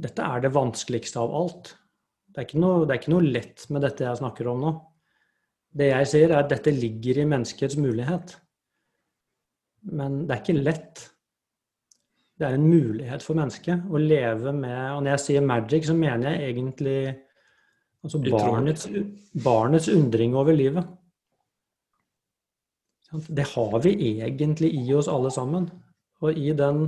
dette 0.00 0.24
er 0.24 0.42
det 0.42 0.52
vanskeligste 0.54 1.20
av 1.22 1.34
alt. 1.34 1.72
Det 2.30 2.42
er, 2.42 2.58
noe, 2.62 2.86
det 2.86 2.94
er 2.94 3.00
ikke 3.02 3.12
noe, 3.14 3.26
lett 3.26 3.66
med 3.70 3.84
dette 3.86 4.06
jeg 4.06 4.18
snakker 4.18 4.50
om 4.50 4.62
nå. 4.62 4.72
Det 5.70 5.90
jeg 5.92 6.10
sier, 6.10 6.32
er 6.32 6.42
at 6.42 6.50
dette 6.50 6.72
ligger 6.74 7.20
i 7.22 7.28
menneskets 7.30 7.78
mulighet. 7.78 8.34
Men 9.94 10.24
det 10.26 10.34
er 10.34 10.42
ikke 10.42 10.60
lett 10.60 11.06
det 12.40 12.48
er 12.48 12.56
en 12.56 12.70
mulighet 12.70 13.20
for 13.20 13.36
mennesket 13.36 13.82
å 13.92 14.00
leve 14.00 14.52
med 14.56 14.78
Og 14.94 15.02
når 15.02 15.10
jeg 15.12 15.22
sier 15.26 15.44
magic, 15.44 15.84
så 15.84 15.92
mener 15.96 16.32
jeg 16.32 16.54
egentlig 16.54 16.94
altså 18.00 18.20
barnets, 18.24 18.86
barnets 19.44 19.90
undring 19.92 20.32
over 20.40 20.56
livet. 20.56 20.88
Det 23.28 23.44
har 23.52 23.76
vi 23.84 23.92
egentlig 24.14 24.72
i 24.72 24.86
oss 24.96 25.10
alle 25.12 25.32
sammen. 25.34 25.68
Og 26.24 26.38
i 26.38 26.54
den 26.56 26.86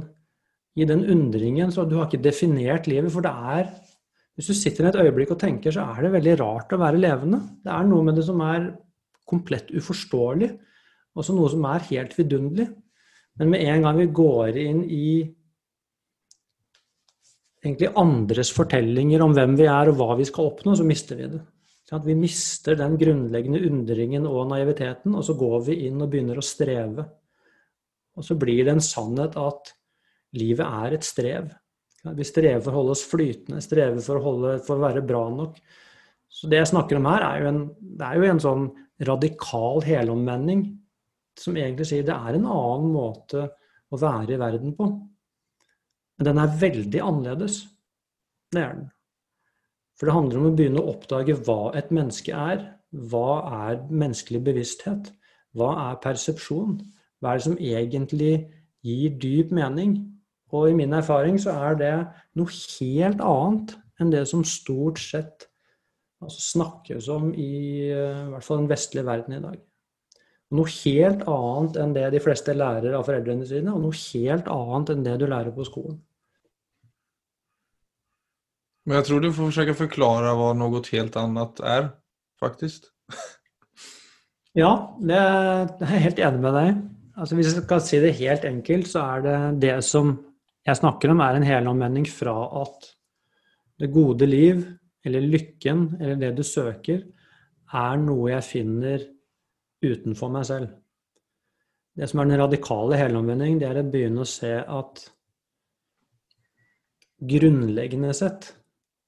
i 0.72 0.86
den 0.88 1.04
undringen. 1.04 1.72
Så 1.72 1.84
du 1.84 1.98
har 1.98 2.08
ikke 2.08 2.24
definert 2.24 2.86
livet, 2.88 3.12
for 3.12 3.20
det 3.20 3.32
er 3.32 3.66
Hvis 4.36 4.48
du 4.48 4.56
sitter 4.56 4.88
et 4.88 4.98
øyeblikk 5.02 5.34
og 5.34 5.40
tenker, 5.42 5.74
så 5.74 5.84
er 5.92 6.06
det 6.06 6.14
veldig 6.14 6.38
rart 6.40 6.72
å 6.72 6.80
være 6.80 7.00
levende. 7.00 7.42
Det 7.64 7.72
er 7.72 7.88
noe 7.88 8.06
med 8.06 8.16
det 8.16 8.24
som 8.26 8.40
er 8.44 8.70
komplett 9.28 9.70
uforståelig, 9.74 10.48
også 11.16 11.36
noe 11.36 11.50
som 11.52 11.66
er 11.68 11.86
helt 11.90 12.16
vidunderlig. 12.16 12.70
Men 13.40 13.52
med 13.52 13.64
en 13.68 13.86
gang 13.86 14.00
vi 14.00 14.08
går 14.12 14.58
inn 14.60 14.82
i 14.88 15.06
egentlig 17.62 17.92
andres 18.00 18.50
fortellinger 18.56 19.22
om 19.24 19.34
hvem 19.36 19.54
vi 19.60 19.68
er 19.70 19.90
og 19.90 19.98
hva 20.00 20.16
vi 20.18 20.26
skal 20.28 20.50
oppnå, 20.50 20.74
så 20.76 20.86
mister 20.86 21.20
vi 21.20 21.28
det. 21.36 21.42
At 21.92 22.06
vi 22.08 22.14
mister 22.16 22.78
den 22.78 22.94
grunnleggende 22.96 23.60
undringen 23.68 24.24
og 24.24 24.46
naiviteten, 24.48 25.12
og 25.12 25.26
så 25.26 25.34
går 25.36 25.58
vi 25.66 25.74
inn 25.90 26.00
og 26.00 26.08
begynner 26.08 26.38
å 26.40 26.44
streve. 26.44 27.04
Og 28.16 28.24
så 28.24 28.36
blir 28.40 28.62
det 28.64 28.72
en 28.72 28.84
sannhet 28.84 29.36
at 29.36 29.74
livet 30.40 30.64
er 30.64 30.96
et 30.96 31.04
strev. 31.04 31.50
Vi 32.02 32.26
strever 32.26 32.62
for 32.64 32.72
å 32.72 32.80
holde 32.80 32.94
oss 32.96 33.04
flytende, 33.06 33.62
strever 33.62 34.02
for 34.02 34.18
å, 34.18 34.24
holde, 34.24 34.52
for 34.66 34.78
å 34.78 34.84
være 34.88 35.04
bra 35.06 35.22
nok. 35.30 35.58
Så 36.32 36.48
det 36.50 36.58
jeg 36.58 36.72
snakker 36.72 36.98
om 36.98 37.06
her, 37.06 37.22
er 37.22 37.42
jo 37.44 37.50
en, 37.52 37.60
det 37.78 38.08
er 38.08 38.18
jo 38.18 38.28
en 38.30 38.42
sånn 38.42 38.64
radikal 39.06 39.82
helomvending 39.86 40.64
som 41.38 41.56
egentlig 41.56 41.86
sier 41.88 42.06
det 42.06 42.14
er 42.14 42.36
en 42.36 42.48
annen 42.48 42.90
måte 42.92 43.46
å 43.92 44.00
være 44.00 44.34
i 44.34 44.40
verden 44.40 44.74
på. 44.76 44.88
Men 46.18 46.28
den 46.28 46.40
er 46.42 46.58
veldig 46.60 47.02
annerledes. 47.02 47.62
Det 48.52 48.60
er 48.60 48.74
den. 48.76 48.90
For 49.98 50.08
det 50.08 50.16
handler 50.16 50.40
om 50.40 50.48
å 50.50 50.54
begynne 50.58 50.82
å 50.82 50.92
oppdage 50.96 51.36
hva 51.46 51.72
et 51.78 51.92
menneske 51.94 52.34
er. 52.34 52.64
Hva 52.92 53.42
er 53.68 53.84
menneskelig 53.88 54.42
bevissthet? 54.44 55.12
Hva 55.56 55.70
er 55.86 56.00
persepsjon? 56.02 56.80
Hva 57.20 57.32
er 57.32 57.40
det 57.40 57.46
som 57.46 57.58
egentlig 57.58 58.32
gir 58.82 59.14
dyp 59.22 59.52
mening? 59.54 59.96
Og 60.52 60.68
i 60.68 60.76
min 60.76 60.92
erfaring 60.92 61.38
så 61.40 61.54
er 61.68 61.78
det 61.80 61.94
noe 62.38 62.52
helt 62.52 63.24
annet 63.24 63.74
enn 64.00 64.12
det 64.12 64.26
som 64.28 64.44
stort 64.44 65.00
sett 65.00 65.48
altså 66.22 66.42
snakkes 66.52 67.08
om 67.10 67.32
i, 67.34 67.90
eh, 67.90 68.22
i 68.26 68.30
hvert 68.30 68.46
fall 68.46 68.62
den 68.62 68.70
vestlige 68.70 69.06
verden 69.06 69.36
i 69.36 69.42
dag. 69.42 69.58
Noe 70.52 70.68
helt 70.84 71.24
annet 71.32 71.78
enn 71.80 71.94
det 71.96 72.06
de 72.12 72.20
fleste 72.22 72.54
lærer 72.54 72.94
av 72.94 73.06
foreldrene 73.08 73.46
sine, 73.48 73.72
og 73.72 73.80
noe 73.82 73.96
helt 74.12 74.50
annet 74.52 74.92
enn 74.92 75.04
det 75.06 75.16
du 75.22 75.26
lærer 75.26 75.54
på 75.56 75.66
skolen. 75.66 75.96
Men 78.84 78.98
jeg 78.98 79.08
tror 79.08 79.22
du 79.22 79.30
får 79.30 79.48
forsøke 79.48 79.74
å 79.76 79.78
forklare 79.78 80.32
hva 80.36 80.50
noe 80.58 80.82
helt 80.90 81.16
annet 81.16 81.62
er, 81.64 81.92
faktisk. 82.42 82.90
ja, 84.62 84.72
det 85.00 85.18
er, 85.18 85.70
jeg 85.86 86.04
helt 86.08 86.22
enig 86.28 86.42
med 86.42 86.58
deg. 86.58 86.82
Altså, 87.16 87.38
hvis 87.38 87.52
jeg 87.52 87.64
skal 87.64 87.82
si 87.84 88.02
det 88.02 88.16
helt 88.18 88.44
enkelt, 88.48 88.90
så 88.90 89.06
er 89.14 89.24
det 89.24 89.38
det 89.62 89.76
som 89.86 90.16
jeg 90.62 90.78
snakker 90.78 91.10
om, 91.10 91.22
er 91.22 91.38
en 91.38 91.46
helomvending 91.46 92.06
fra 92.06 92.36
at 92.62 92.86
det 93.82 93.90
gode 93.90 94.28
liv, 94.28 94.62
eller 95.02 95.24
lykken, 95.26 95.88
eller 95.98 96.20
det 96.20 96.30
du 96.38 96.44
søker, 96.46 97.02
er 97.72 97.98
noe 97.98 98.30
jeg 98.30 98.46
finner 98.46 99.02
utenfor 99.82 100.30
meg 100.30 100.46
selv. 100.46 100.70
Det 101.92 102.06
som 102.08 102.22
er 102.22 102.30
den 102.30 102.40
radikale 102.40 102.98
helomvending, 103.00 103.58
det 103.60 103.68
er 103.68 103.80
å 103.80 103.88
begynne 103.90 104.22
å 104.22 104.28
se 104.28 104.52
at 104.60 105.02
grunnleggende 107.22 108.12
sett 108.16 108.52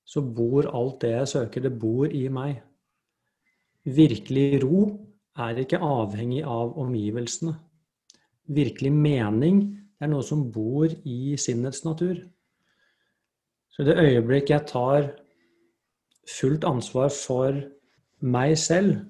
så 0.04 0.20
bor 0.20 0.66
alt 0.68 1.00
det 1.04 1.14
jeg 1.14 1.30
søker, 1.30 1.64
det 1.64 1.78
bor 1.80 2.10
i 2.10 2.26
meg. 2.32 2.58
Virkelig 3.84 4.60
ro 4.64 4.84
er 5.44 5.62
ikke 5.62 5.80
avhengig 5.82 6.42
av 6.46 6.76
omgivelsene. 6.80 7.54
Virkelig 8.54 8.92
mening 8.92 9.62
er 10.02 10.10
noe 10.10 10.24
som 10.26 10.46
bor 10.52 10.88
i 10.88 11.36
sinnets 11.40 11.84
natur. 11.86 12.18
Så 13.74 13.82
i 13.82 13.88
det 13.88 13.98
øyeblikk 13.98 14.52
jeg 14.52 14.68
tar 14.70 15.10
fullt 16.30 16.64
ansvar 16.68 17.10
for 17.14 17.58
meg 18.24 18.56
selv, 18.58 19.02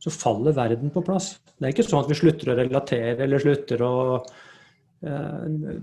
så 0.00 0.12
faller 0.12 0.56
verden 0.56 0.92
på 0.92 1.02
plass. 1.04 1.34
Det 1.58 1.68
er 1.68 1.74
ikke 1.74 1.84
sånn 1.84 2.04
at 2.04 2.08
vi 2.08 2.16
slutter 2.16 2.52
å 2.52 2.56
relatere 2.56 3.26
eller 3.26 3.42
slutter 3.42 3.82
å 3.84 3.96
eh, 5.04 5.74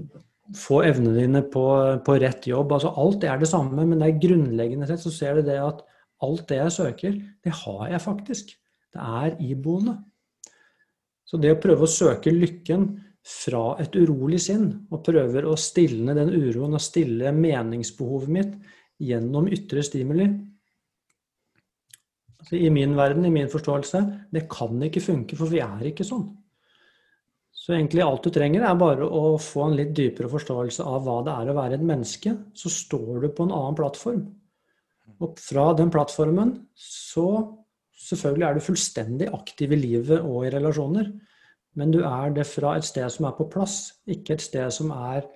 få 0.57 0.79
evnene 0.87 1.13
dine 1.19 1.43
på, 1.53 1.65
på, 2.05 2.17
rett 2.23 2.47
jobb. 2.49 2.73
Altså 2.73 2.95
alt 2.97 3.21
det 3.21 3.29
er 3.29 3.41
det 3.43 3.51
samme, 3.51 3.85
men 3.85 4.01
det 4.01 4.09
er 4.09 4.21
grunnleggende 4.23 4.89
sett 4.89 5.03
så 5.03 5.13
ser 5.13 5.37
du 5.37 5.51
det 5.51 5.59
at 5.61 5.83
alt 6.25 6.47
det 6.49 6.57
jeg 6.63 6.75
søker, 6.79 7.17
det 7.45 7.53
har 7.61 7.83
jeg 7.93 8.03
faktisk. 8.07 8.55
Det 8.95 9.03
er 9.21 9.35
iboende. 9.45 9.99
Så 11.27 11.37
det 11.37 11.53
å 11.53 11.61
prøve 11.61 11.85
å 11.85 11.91
søke 11.91 12.33
lykken 12.33 12.89
fra 13.27 13.75
et 13.83 13.95
urolig 13.99 14.39
sinn, 14.39 14.69
og 14.91 15.03
prøver 15.03 15.47
å 15.47 15.57
stilne 15.59 16.15
den 16.15 16.31
uroen 16.31 16.77
og 16.77 16.83
stille 16.83 17.33
meningsbehovet 17.35 18.31
mitt 18.31 18.53
gjennom 19.03 19.49
ytre 19.51 19.83
stimuli 19.85 20.29
altså 22.47 22.55
I 22.63 22.69
min 22.71 22.95
verden, 22.95 23.25
i 23.27 23.33
min 23.33 23.49
forståelse, 23.51 24.01
det 24.31 24.47
kan 24.47 24.79
ikke 24.83 25.03
funke, 25.03 25.35
for 25.35 25.51
vi 25.51 25.59
er 25.59 25.89
ikke 25.89 26.05
sånn. 26.07 26.29
Så 27.51 27.75
egentlig 27.75 28.05
alt 28.05 28.23
du 28.23 28.31
trenger, 28.31 28.63
er 28.63 28.79
bare 28.79 29.03
å 29.03 29.35
få 29.41 29.65
en 29.67 29.75
litt 29.75 29.91
dypere 29.97 30.29
forståelse 30.31 30.85
av 30.87 31.03
hva 31.03 31.17
det 31.25 31.33
er 31.33 31.51
å 31.51 31.55
være 31.57 31.75
et 31.75 31.83
menneske. 31.83 32.31
Så 32.55 32.71
står 32.71 33.25
du 33.25 33.27
på 33.35 33.43
en 33.43 33.51
annen 33.51 33.75
plattform. 33.75 34.21
Og 35.19 35.39
fra 35.41 35.71
den 35.75 35.91
plattformen 35.93 36.55
så 36.79 37.29
Selvfølgelig 37.97 38.45
er 38.45 38.53
du 38.55 38.61
fullstendig 38.61 39.25
aktiv 39.33 39.71
i 39.73 39.77
livet 39.81 40.21
og 40.21 40.43
i 40.45 40.51
relasjoner. 40.53 41.07
Men 41.77 41.93
du 41.93 41.99
er 42.01 42.33
det 42.33 42.47
fra 42.49 42.73
et 42.77 42.87
sted 42.87 43.05
som 43.13 43.27
er 43.29 43.35
på 43.37 43.47
plass, 43.53 43.77
ikke 44.09 44.35
et 44.35 44.43
sted 44.43 44.73
som 44.73 44.91
er 44.95 45.27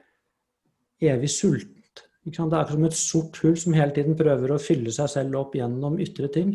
evig 1.02 1.30
sultent. 1.30 1.78
Det 2.22 2.38
er 2.38 2.62
ikke 2.62 2.76
som 2.76 2.86
et 2.86 2.98
sort 2.98 3.38
hull 3.42 3.58
som 3.58 3.74
hele 3.74 3.94
tiden 3.96 4.18
prøver 4.18 4.54
å 4.54 4.62
fylle 4.62 4.94
seg 4.94 5.10
selv 5.10 5.40
opp 5.40 5.56
gjennom 5.58 5.98
ytre 6.02 6.30
ting. 6.34 6.54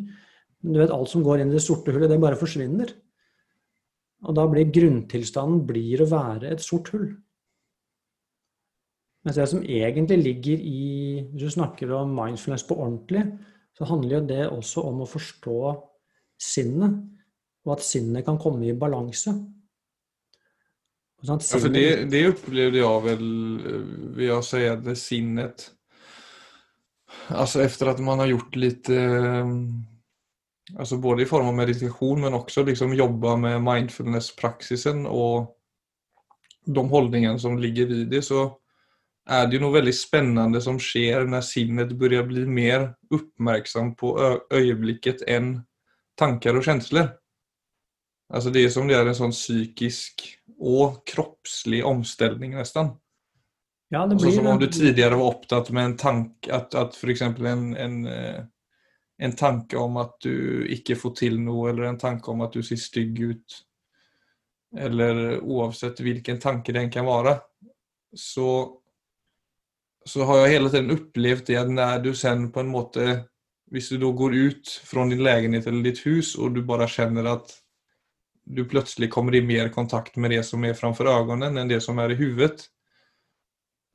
Men 0.62 0.74
du 0.74 0.80
vet, 0.80 0.94
alt 0.94 1.10
som 1.10 1.24
går 1.26 1.42
inn 1.42 1.50
i 1.50 1.56
det 1.56 1.64
sorte 1.64 1.94
hullet, 1.94 2.10
det 2.10 2.20
bare 2.22 2.38
forsvinner. 2.38 2.92
Og 4.26 4.34
da 4.38 4.46
blir 4.50 4.70
grunntilstanden 4.74 5.64
blir 5.68 6.02
å 6.02 6.10
være 6.10 6.50
et 6.54 6.62
sort 6.62 6.90
hull. 6.94 7.08
Mens 9.26 9.38
det 9.38 9.48
som 9.50 9.62
egentlig 9.62 10.20
ligger 10.22 10.62
i 10.62 10.82
Hvis 11.32 11.42
du 11.42 11.50
snakker 11.50 11.90
om 11.98 12.14
mindfulness 12.14 12.62
på 12.66 12.78
ordentlig, 12.78 13.24
så 13.74 13.84
handler 13.84 14.20
jo 14.20 14.26
det 14.26 14.42
også 14.46 14.82
om 14.86 15.02
å 15.02 15.10
forstå 15.10 15.58
sinnet, 16.40 16.94
og 17.66 17.72
at 17.74 17.82
sinnet 17.84 18.24
kan 18.24 18.38
komme 18.38 18.68
i 18.68 18.76
balanse. 18.78 19.34
For 21.26 21.72
det, 21.72 22.10
det 22.12 22.22
opplevde 22.30 22.78
jeg 22.80 23.02
vel, 23.06 23.26
vil 24.16 24.28
jeg 24.28 24.46
si, 24.46 24.62
det 24.84 24.96
sinnet. 25.00 25.66
Altså 27.34 27.64
etter 27.64 27.90
at 27.90 28.00
man 28.04 28.22
har 28.22 28.30
gjort 28.30 28.56
litt 28.60 28.90
eh, 28.92 29.52
Alltså 30.74 30.96
både 30.98 31.22
i 31.22 31.26
form 31.30 31.46
av 31.46 31.54
meditation 31.54 32.20
men 32.20 32.34
också 32.34 32.64
liksom 32.66 32.94
jobba 32.94 33.36
med 33.36 33.62
mindfulness-praxisen 33.62 35.06
och 35.06 35.56
de 36.64 36.88
hållningar 36.88 37.38
som 37.38 37.58
ligger 37.58 37.92
i 37.92 38.04
det 38.04 38.22
så 38.22 38.58
är 39.26 39.46
det 39.46 39.58
noe 39.58 39.74
veldig 39.74 39.94
spennende 39.94 40.60
som 40.62 40.78
skjer 40.82 41.26
når 41.26 41.42
sinnet 41.46 41.92
börjar 41.98 42.26
bli 42.26 42.44
mer 42.46 42.92
uppmärksam 43.10 43.94
på 43.98 44.12
øyeblikket 44.54 45.22
enn 45.26 45.60
tanker 46.18 46.56
og 46.56 46.64
känslor. 46.64 47.08
Alltså 48.30 48.50
det 48.50 48.64
er 48.64 48.70
som 48.70 48.86
det 48.88 48.98
er 48.98 49.06
en 49.06 49.18
sånn 49.18 49.34
psykisk 49.34 50.22
og 50.60 51.02
kroppslig 51.08 51.82
omstilling, 51.84 52.54
nesten. 52.56 52.94
Ja, 53.92 54.06
det 54.06 54.16
blir 54.16 54.30
Altså, 54.30 54.40
som 54.40 54.50
om 54.50 54.60
du 54.60 54.66
tidligere 54.66 55.18
var 55.20 55.34
opptatt 55.36 55.70
med 55.70 55.84
en 55.84 55.96
tanke, 56.00 56.50
at, 56.52 56.74
at 56.74 56.96
eksempel 57.06 57.46
en, 57.46 57.66
en 57.76 57.98
eh, 58.10 58.44
en 59.18 59.36
tanke 59.36 59.78
om 59.78 59.96
at 59.96 60.16
du 60.20 60.66
ikke 60.72 60.96
får 60.98 61.14
til 61.22 61.38
noe, 61.40 61.70
eller 61.70 61.88
en 61.88 62.00
tanke 62.00 62.30
om 62.32 62.42
at 62.44 62.56
du 62.56 62.62
ser 62.64 62.80
stygg 62.80 63.20
ut, 63.20 63.60
eller 64.76 65.38
uansett 65.40 66.02
hvilken 66.04 66.40
tanke 66.42 66.74
den 66.76 66.90
kan 66.92 67.06
være, 67.08 67.38
så, 68.16 68.48
så 70.04 70.26
har 70.28 70.42
jeg 70.42 70.58
hele 70.58 70.72
tiden 70.72 70.92
opplevd 70.96 71.46
det 71.48 71.58
at 71.62 71.72
når 71.72 72.04
du 72.04 72.12
sen 72.16 72.50
på 72.52 72.62
en 72.62 72.70
måte 72.72 73.24
Hvis 73.66 73.88
du 73.90 73.96
da 73.98 74.06
går 74.14 74.34
ut 74.46 74.68
fra 74.86 75.02
din 75.10 75.24
leilighet 75.26 75.64
eller 75.66 75.82
ditt 75.82 75.98
hus, 76.06 76.36
og 76.38 76.52
du 76.54 76.60
bare 76.62 76.86
kjenner 76.86 77.26
at 77.26 77.50
du 78.46 78.64
plutselig 78.64 79.10
kommer 79.10 79.34
i 79.34 79.42
mer 79.42 79.68
kontakt 79.74 80.16
med 80.16 80.30
det 80.30 80.42
som 80.46 80.64
er 80.64 80.76
framfor 80.78 81.10
øynene, 81.10 81.50
enn 81.50 81.70
det 81.70 81.80
som 81.82 81.98
er 81.98 82.14
i 82.14 82.18
hodet, 82.20 82.68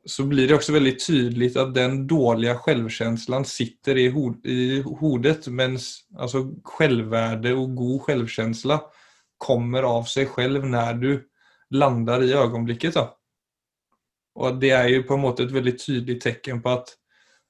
så 0.06 0.26
blir 0.26 0.48
det 0.50 0.56
også 0.58 0.74
veldig 0.74 0.94
tydelig 1.00 1.52
at 1.62 1.74
den 1.76 2.02
dårlige 2.10 2.56
selvfølelsen 2.66 3.46
sitter 3.46 4.00
i, 4.02 4.08
ho 4.10 4.32
i 4.44 4.82
hodet 4.82 5.46
mens 5.54 5.92
altså, 6.18 6.48
selvverde 6.78 7.54
og 7.54 7.76
god 7.78 8.08
selvfølelse 8.10 8.80
kommer 9.42 9.86
av 9.86 10.10
seg 10.10 10.32
selv 10.34 10.66
når 10.66 11.02
du 11.02 11.12
lander 11.78 12.26
i 12.26 12.34
øyeblikket. 12.34 12.98
Og 14.42 14.60
Det 14.62 14.72
er 14.74 14.90
jo 14.90 15.06
på 15.06 15.16
en 15.18 15.26
måte 15.28 15.46
et 15.46 15.54
veldig 15.54 15.78
tydelig 15.78 16.18
tegn 16.22 16.64
på 16.66 16.74
at 16.80 16.96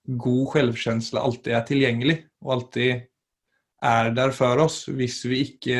god 0.03 0.53
selvfølelse 0.57 1.23
alltid 1.23 1.55
er 1.55 1.65
tilgjengelig 1.65 2.17
og 2.43 2.53
alltid 2.57 3.07
er 3.81 4.11
der 4.13 4.31
for 4.35 4.59
oss 4.61 4.83
hvis 4.91 5.23
vi 5.25 5.43
ikke 5.47 5.77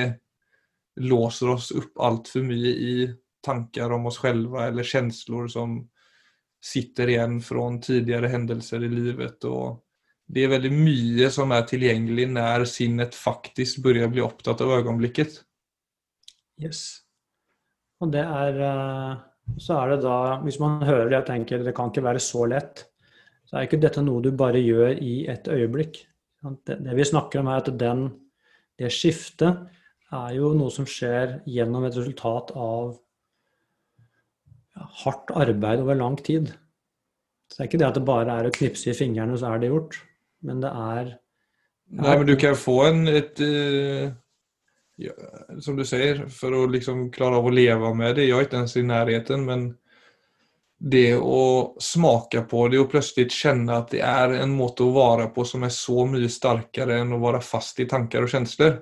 låser 0.96 1.50
oss 1.50 1.72
opp 1.96 2.28
för 2.28 2.44
mye 2.44 2.68
i 2.68 3.16
tanker 3.42 3.92
om 3.92 4.06
oss 4.06 4.18
själva 4.18 4.68
eller 4.68 4.84
känslor 4.84 5.48
som 5.48 5.90
sitter 6.64 7.10
igjen 7.10 7.42
fra 7.42 7.78
tidligere 7.78 8.28
hendelser 8.28 8.84
i 8.84 8.90
livet. 8.90 9.44
og 9.44 9.82
Det 10.26 10.44
er 10.44 10.54
veldig 10.54 10.72
mye 10.72 11.30
som 11.34 11.52
er 11.52 11.66
tilgjengelig 11.68 12.28
når 12.36 12.66
sinnet 12.70 13.18
faktisk 13.18 13.82
begynner 13.84 14.12
bli 14.14 14.22
opptatt 14.22 14.62
av 14.62 14.76
øyeblikket. 14.78 15.42
Yes. 16.62 17.02
Og 18.02 18.12
det 18.14 18.22
er 18.22 18.62
eh, 18.62 19.20
Så 19.58 19.76
er 19.76 19.90
det 19.90 20.04
da, 20.06 20.40
hvis 20.46 20.60
man 20.62 20.84
hører 20.86 21.10
det 21.10 21.18
og 21.18 21.28
tenker 21.28 21.64
det 21.66 21.74
kan 21.76 21.90
ikke 21.90 22.06
være 22.06 22.22
så 22.24 22.46
lett, 22.48 22.86
så 23.50 23.58
er 23.58 23.66
ikke 23.66 23.82
dette 23.82 24.04
noe 24.06 24.22
du 24.24 24.30
bare 24.32 24.62
gjør 24.62 25.02
i 25.02 25.26
et 25.28 25.48
øyeblikk. 25.52 25.98
Det 26.64 26.96
vi 26.96 27.04
snakker 27.06 27.42
om, 27.42 27.50
er 27.52 27.60
at 27.60 27.72
den, 27.78 28.06
det 28.80 28.94
skiftet 28.94 29.66
er 30.12 30.36
jo 30.36 30.52
noe 30.58 30.74
som 30.74 30.88
skjer 30.88 31.40
gjennom 31.50 31.86
et 31.88 31.96
resultat 31.96 32.52
av 32.56 32.98
hardt 35.04 35.32
arbeid 35.36 35.84
over 35.84 36.00
lang 36.00 36.18
tid. 36.20 36.52
Så 37.48 37.58
det 37.58 37.64
er 37.64 37.70
ikke 37.70 37.82
det 37.82 37.90
at 37.90 38.00
det 38.00 38.08
bare 38.08 38.38
er 38.40 38.48
å 38.48 38.56
knipse 38.56 38.92
i 38.92 38.96
fingrene, 38.98 39.38
så 39.40 39.52
er 39.52 39.62
det 39.62 39.72
gjort. 39.72 39.98
Men 40.48 40.64
det 40.64 40.72
er, 40.72 41.14
Nei, 41.92 42.16
men 42.16 42.28
du 42.28 42.38
kan 42.40 42.56
få 42.56 42.78
en 42.88 43.02
et 43.12 43.42
uh, 43.44 44.08
ja, 45.02 45.12
Som 45.60 45.76
du 45.76 45.84
sier, 45.86 46.24
for 46.32 46.56
å 46.56 46.64
liksom 46.72 47.10
klare 47.14 47.42
av 47.42 47.50
å 47.50 47.54
leve 47.54 47.92
med 47.98 48.16
det. 48.16 48.30
Jeg 48.30 48.38
er 48.38 48.48
ikke 48.48 48.62
ens 48.64 48.78
i 48.80 48.86
nærheten, 48.88 49.44
men 49.48 49.68
det 50.82 51.14
å 51.20 51.76
smake 51.84 52.42
på 52.50 52.64
det 52.72 52.80
og 52.82 52.88
plutselig 52.90 53.28
kjenne 53.36 53.76
at 53.84 53.92
det 53.94 54.00
er 54.02 54.34
en 54.40 54.56
måte 54.56 54.88
å 54.88 54.94
være 54.96 55.28
på 55.36 55.46
som 55.46 55.68
er 55.68 55.74
så 55.76 56.08
mye 56.10 56.30
sterkere 56.32 56.98
enn 57.04 57.14
å 57.14 57.20
være 57.22 57.44
fast 57.46 57.84
i 57.84 57.90
tanker 57.90 58.26
og 58.26 58.32
følelser. 58.32 58.80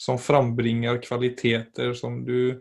Som 0.00 0.16
frambringer 0.18 0.96
kvaliteter 1.04 1.92
som 1.98 2.22
du 2.24 2.60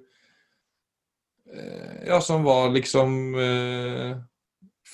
Eh, 1.53 2.07
ja, 2.07 2.21
som 2.21 2.43
var 2.43 2.69
liksom 2.69 3.35
eh, 3.35 4.17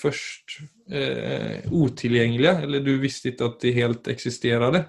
først 0.01 0.59
eh, 0.89 1.71
utilgjengelige, 1.71 2.53
eller 2.63 2.79
du 2.79 2.93
visste 3.01 3.31
ikke 3.31 3.49
at 3.49 3.57
de 3.63 3.73
helt 3.75 4.07
eksisterte. 4.11 4.85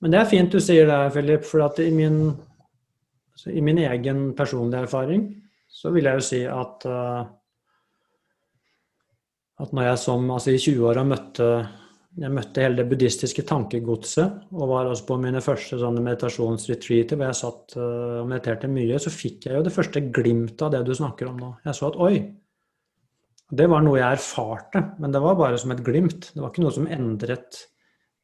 Men 0.00 0.14
det 0.14 0.20
er 0.22 0.30
fint 0.30 0.52
du 0.52 0.60
sier 0.64 0.88
det, 0.88 1.00
Philip, 1.12 1.44
for 1.44 1.66
at 1.66 1.82
i 1.84 1.90
min, 1.92 2.22
i 3.52 3.60
min 3.60 3.82
egen 3.84 4.30
personlige 4.36 4.86
erfaring 4.88 5.28
så 5.70 5.92
vil 5.92 6.08
jeg 6.08 6.18
jo 6.18 6.24
si 6.24 6.40
at 6.50 6.86
uh, 6.88 7.20
at 9.60 9.74
når 9.76 9.90
jeg 9.90 10.00
som 10.02 10.24
altså 10.32 10.54
i 10.56 10.58
20-åra 10.58 11.04
møtte 11.06 11.50
jeg 12.18 12.34
møtte 12.34 12.64
hele 12.64 12.80
det 12.80 12.88
buddhistiske 12.90 13.44
tankegodset 13.46 14.50
og 14.50 14.70
var 14.72 14.88
også 14.90 15.06
på 15.06 15.18
mine 15.22 15.42
første 15.44 15.78
sånne 15.78 16.02
meditasjonsretreater 16.02 17.18
hvor 17.18 17.28
jeg 17.28 17.38
satt 17.38 17.76
eh, 17.78 18.18
og 18.22 18.30
mediterte 18.32 18.70
mye, 18.70 18.98
så 18.98 19.12
fikk 19.14 19.46
jeg 19.46 19.58
jo 19.58 19.64
det 19.66 19.74
første 19.74 20.02
glimtet 20.10 20.64
av 20.66 20.74
det 20.74 20.82
du 20.88 20.94
snakker 20.96 21.30
om 21.30 21.38
nå. 21.38 21.52
Jeg 21.68 21.78
så 21.78 21.90
at 21.92 21.98
oi, 22.02 22.14
det 23.50 23.66
var 23.70 23.84
noe 23.86 24.00
jeg 24.00 24.18
erfarte, 24.18 24.82
men 25.02 25.14
det 25.14 25.22
var 25.22 25.38
bare 25.38 25.58
som 25.58 25.70
et 25.74 25.84
glimt. 25.86 26.32
Det 26.34 26.42
var 26.42 26.50
ikke 26.50 26.64
noe 26.66 26.74
som 26.74 26.90
endret 26.90 27.62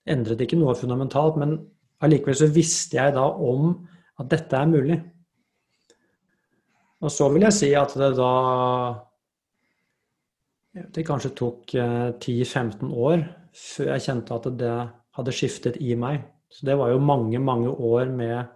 endret 0.07 0.43
ikke 0.43 0.59
noe 0.59 0.75
fundamentalt, 0.78 1.38
men 1.40 1.57
allikevel 2.05 2.37
så 2.38 2.50
visste 2.55 2.99
jeg 2.99 3.14
da 3.16 3.25
om 3.26 3.73
at 4.21 4.31
dette 4.31 4.59
er 4.59 4.71
mulig. 4.71 5.00
Og 7.02 7.12
så 7.12 7.26
vil 7.33 7.47
jeg 7.47 7.55
si 7.55 7.73
at 7.76 7.95
det 7.99 8.12
da 8.19 8.33
det 10.93 11.07
kanskje 11.09 11.33
tok 11.38 11.73
10-15 11.73 12.85
eh, 12.85 12.97
år 13.09 13.23
før 13.57 13.93
jeg 13.95 14.05
kjente 14.07 14.37
at 14.37 14.49
det 14.61 14.75
hadde 15.17 15.35
skiftet 15.35 15.81
i 15.81 15.97
meg. 15.99 16.25
Så 16.53 16.69
det 16.69 16.77
var 16.79 16.93
jo 16.93 17.03
mange, 17.03 17.41
mange 17.43 17.73
år 17.73 18.11
med 18.13 18.53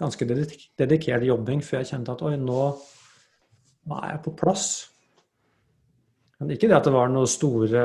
ganske 0.00 0.26
dedikert 0.26 1.24
jobbing 1.26 1.62
før 1.64 1.82
jeg 1.82 1.92
kjente 1.92 2.14
at 2.14 2.24
oi, 2.26 2.34
nå, 2.40 2.62
nå 3.88 4.00
er 4.00 4.14
jeg 4.14 4.22
på 4.26 4.34
plass. 4.38 4.66
Men 6.40 6.54
ikke 6.54 6.68
det 6.70 6.78
at 6.80 6.86
det 6.88 6.94
var 6.94 7.10
noe 7.12 7.28
store 7.30 7.82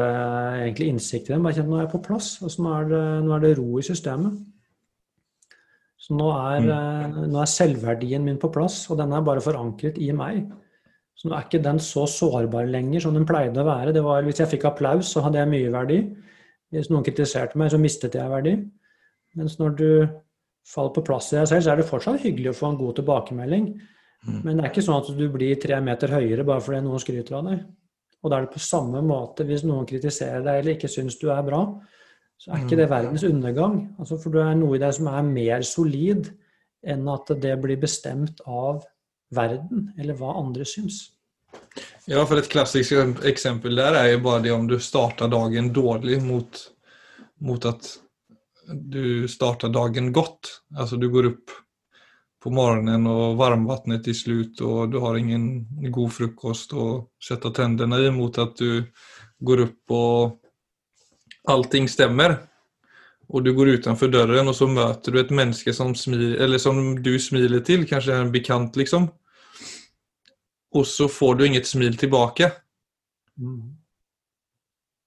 egentlig 0.65 0.91
innsikt 0.91 1.29
i 1.29 1.35
det, 1.35 1.39
men 1.39 1.51
jeg 1.51 1.61
kjente 1.61 1.73
nå 1.73 1.79
er 1.79 1.85
jeg 1.85 1.93
på 1.95 2.05
plass. 2.07 2.29
Altså, 2.41 2.63
nå, 2.65 2.75
er 2.75 2.93
det, 2.93 3.01
nå 3.25 3.35
er 3.35 3.43
det 3.43 3.57
ro 3.59 3.81
i 3.81 3.85
systemet. 3.85 4.37
Så 6.07 6.15
nå 6.15 6.29
er, 6.31 6.63
mm. 6.63 7.19
nå 7.33 7.41
er 7.41 7.51
selvverdien 7.51 8.23
min 8.23 8.39
på 8.39 8.49
plass, 8.53 8.85
og 8.91 8.99
den 9.01 9.11
er 9.13 9.25
bare 9.25 9.43
forankret 9.43 9.99
i 9.99 10.09
meg. 10.15 10.45
Så 11.17 11.27
nå 11.27 11.35
er 11.35 11.47
ikke 11.47 11.63
den 11.65 11.81
så 11.81 12.05
sårbar 12.09 12.69
lenger 12.69 13.03
som 13.03 13.15
den 13.17 13.25
pleide 13.27 13.59
å 13.59 13.67
være. 13.67 13.93
Det 13.95 14.03
var, 14.05 14.23
hvis 14.25 14.39
jeg 14.43 14.51
fikk 14.53 14.67
applaus, 14.69 15.09
så 15.11 15.25
hadde 15.25 15.41
jeg 15.41 15.51
mye 15.51 15.73
verdi. 15.73 15.99
Hvis 16.73 16.89
noen 16.91 17.05
kritiserte 17.05 17.59
meg, 17.59 17.71
så 17.71 17.79
mistet 17.79 18.17
jeg 18.17 18.31
verdi. 18.31 18.55
Mens 19.37 19.57
når 19.59 19.75
du 19.77 19.89
faller 20.67 20.95
på 20.97 21.03
plass 21.07 21.31
i 21.31 21.37
deg 21.37 21.47
selv, 21.51 21.63
så 21.63 21.71
er 21.71 21.79
det 21.79 21.87
fortsatt 21.87 22.23
hyggelig 22.23 22.51
å 22.51 22.57
få 22.57 22.71
en 22.71 22.79
god 22.79 22.97
tilbakemelding. 22.99 23.67
Mm. 24.27 24.39
Men 24.43 24.57
det 24.57 24.65
er 24.65 24.71
ikke 24.71 24.83
sånn 24.83 24.99
at 24.99 25.11
du 25.15 25.27
blir 25.31 25.59
tre 25.61 25.77
meter 25.83 26.11
høyere 26.17 26.45
bare 26.47 26.63
fordi 26.63 26.81
noen 26.83 27.03
skryter 27.03 27.37
av 27.39 27.51
deg. 27.51 27.61
Og 28.23 28.31
da 28.31 28.39
er 28.39 28.47
det 28.47 28.55
på 28.57 28.63
samme 28.63 29.03
måte 29.05 29.45
hvis 29.47 29.63
noen 29.67 29.87
kritiserer 29.87 30.43
deg 30.43 30.61
eller 30.61 30.75
ikke 30.75 30.91
syns 30.91 31.19
du 31.21 31.29
er 31.31 31.45
bra, 31.45 31.61
så 32.37 32.51
er 32.51 32.63
ikke 32.63 32.75
mm. 32.75 32.81
det 32.81 32.89
verdens 32.91 33.25
undergang. 33.27 33.77
Altså 34.01 34.17
for 34.21 34.35
det 34.35 34.43
er 34.43 34.59
noe 34.59 34.77
i 34.77 34.81
deg 34.81 34.95
som 34.97 35.09
er 35.13 35.29
mer 35.29 35.65
solid 35.65 36.31
enn 36.87 37.07
at 37.13 37.31
det 37.41 37.55
blir 37.61 37.79
bestemt 37.81 38.41
av 38.45 38.83
verden, 39.33 39.89
eller 39.99 40.17
hva 40.17 40.35
andre 40.39 40.65
syns. 40.67 41.01
Ja, 42.07 42.21
for 42.23 42.39
et 42.39 42.47
klassisk 42.47 42.93
eksempel 43.27 43.75
der 43.75 43.97
er 43.99 44.05
jo 44.13 44.19
bare 44.23 44.39
det 44.45 44.53
om 44.55 44.67
du 44.69 44.77
starter 44.79 45.27
dagen 45.27 45.73
dårlig 45.75 46.21
mot, 46.23 46.59
mot 47.43 47.65
at 47.67 47.89
du 48.71 49.27
starter 49.27 49.73
dagen 49.75 50.13
godt. 50.15 50.53
Altså 50.77 50.95
du 50.95 51.09
går 51.11 51.27
opp 51.33 51.51
på 52.43 52.53
morgenen 52.55 53.09
og 53.11 53.35
varmvannet 53.41 54.07
er 54.07 54.15
slutt 54.15 54.63
og 54.63 54.93
du 54.93 55.01
har 55.03 55.19
ingen 55.19 55.67
god 55.91 56.15
frokost 56.15 56.71
å 56.79 56.87
sette 57.19 57.51
tennene 57.51 57.99
i, 58.05 58.09
mot 58.15 58.39
at 58.39 58.55
du 58.55 58.87
går 59.43 59.65
opp 59.65 59.97
og 59.99 61.51
allting 61.51 61.91
stemmer. 61.91 62.37
Og 63.27 63.43
du 63.43 63.51
går 63.51 63.81
utenfor 63.81 64.07
døren 64.07 64.47
og 64.47 64.55
så 64.55 64.71
møter 64.71 65.11
du 65.11 65.19
et 65.19 65.35
menneske 65.43 65.75
som, 65.75 65.91
smil, 65.91 66.55
som 66.55 66.95
du 67.03 67.17
smiler 67.19 67.67
til, 67.67 67.83
kanskje 67.83 68.15
en 68.15 68.31
bekant, 68.31 68.79
liksom 68.79 69.11
og 70.75 70.87
så 70.87 71.07
får 71.07 71.35
du 71.35 71.45
inget 71.45 71.67
smil 71.67 71.97
tilbake. 71.97 72.51
Mm. 73.39 73.77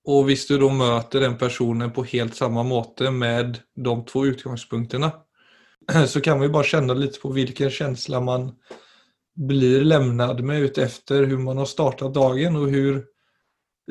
Og 0.09 0.25
hvis 0.27 0.47
du 0.49 0.57
da 0.59 0.69
møter 0.73 1.27
den 1.27 1.37
personen 1.39 1.93
på 1.93 2.07
helt 2.09 2.37
samme 2.39 2.65
måte 2.65 3.11
med 3.13 3.61
de 3.77 3.97
to 4.09 4.25
utgangspunktene, 4.33 5.11
så 6.13 6.23
kan 6.25 6.41
vi 6.41 6.49
bare 6.49 6.71
kjenne 6.73 6.97
litt 6.97 7.21
på 7.21 7.33
hvilken 7.35 7.73
følelse 7.73 8.23
man 8.25 8.53
blir 9.41 9.85
lämnad 9.85 10.41
med 10.45 10.71
utefter 10.71 11.25
hvordan 11.25 11.45
man 11.45 11.63
har 11.63 11.69
startet 11.69 12.15
dagen 12.15 12.57
og 12.59 12.73
hvor 12.73 12.99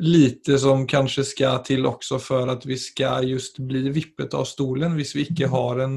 lite 0.00 0.58
som 0.58 0.86
kanskje 0.88 1.24
skal 1.26 1.62
til 1.66 1.86
også 1.88 2.20
for 2.22 2.50
at 2.52 2.64
vi 2.66 2.76
skal 2.78 3.26
just 3.28 3.58
bli 3.58 3.88
vippet 3.92 4.34
av 4.36 4.46
stolen 4.48 4.94
hvis 4.96 5.14
vi 5.16 5.26
ikke 5.28 5.50
har 5.52 5.82
en, 5.84 5.96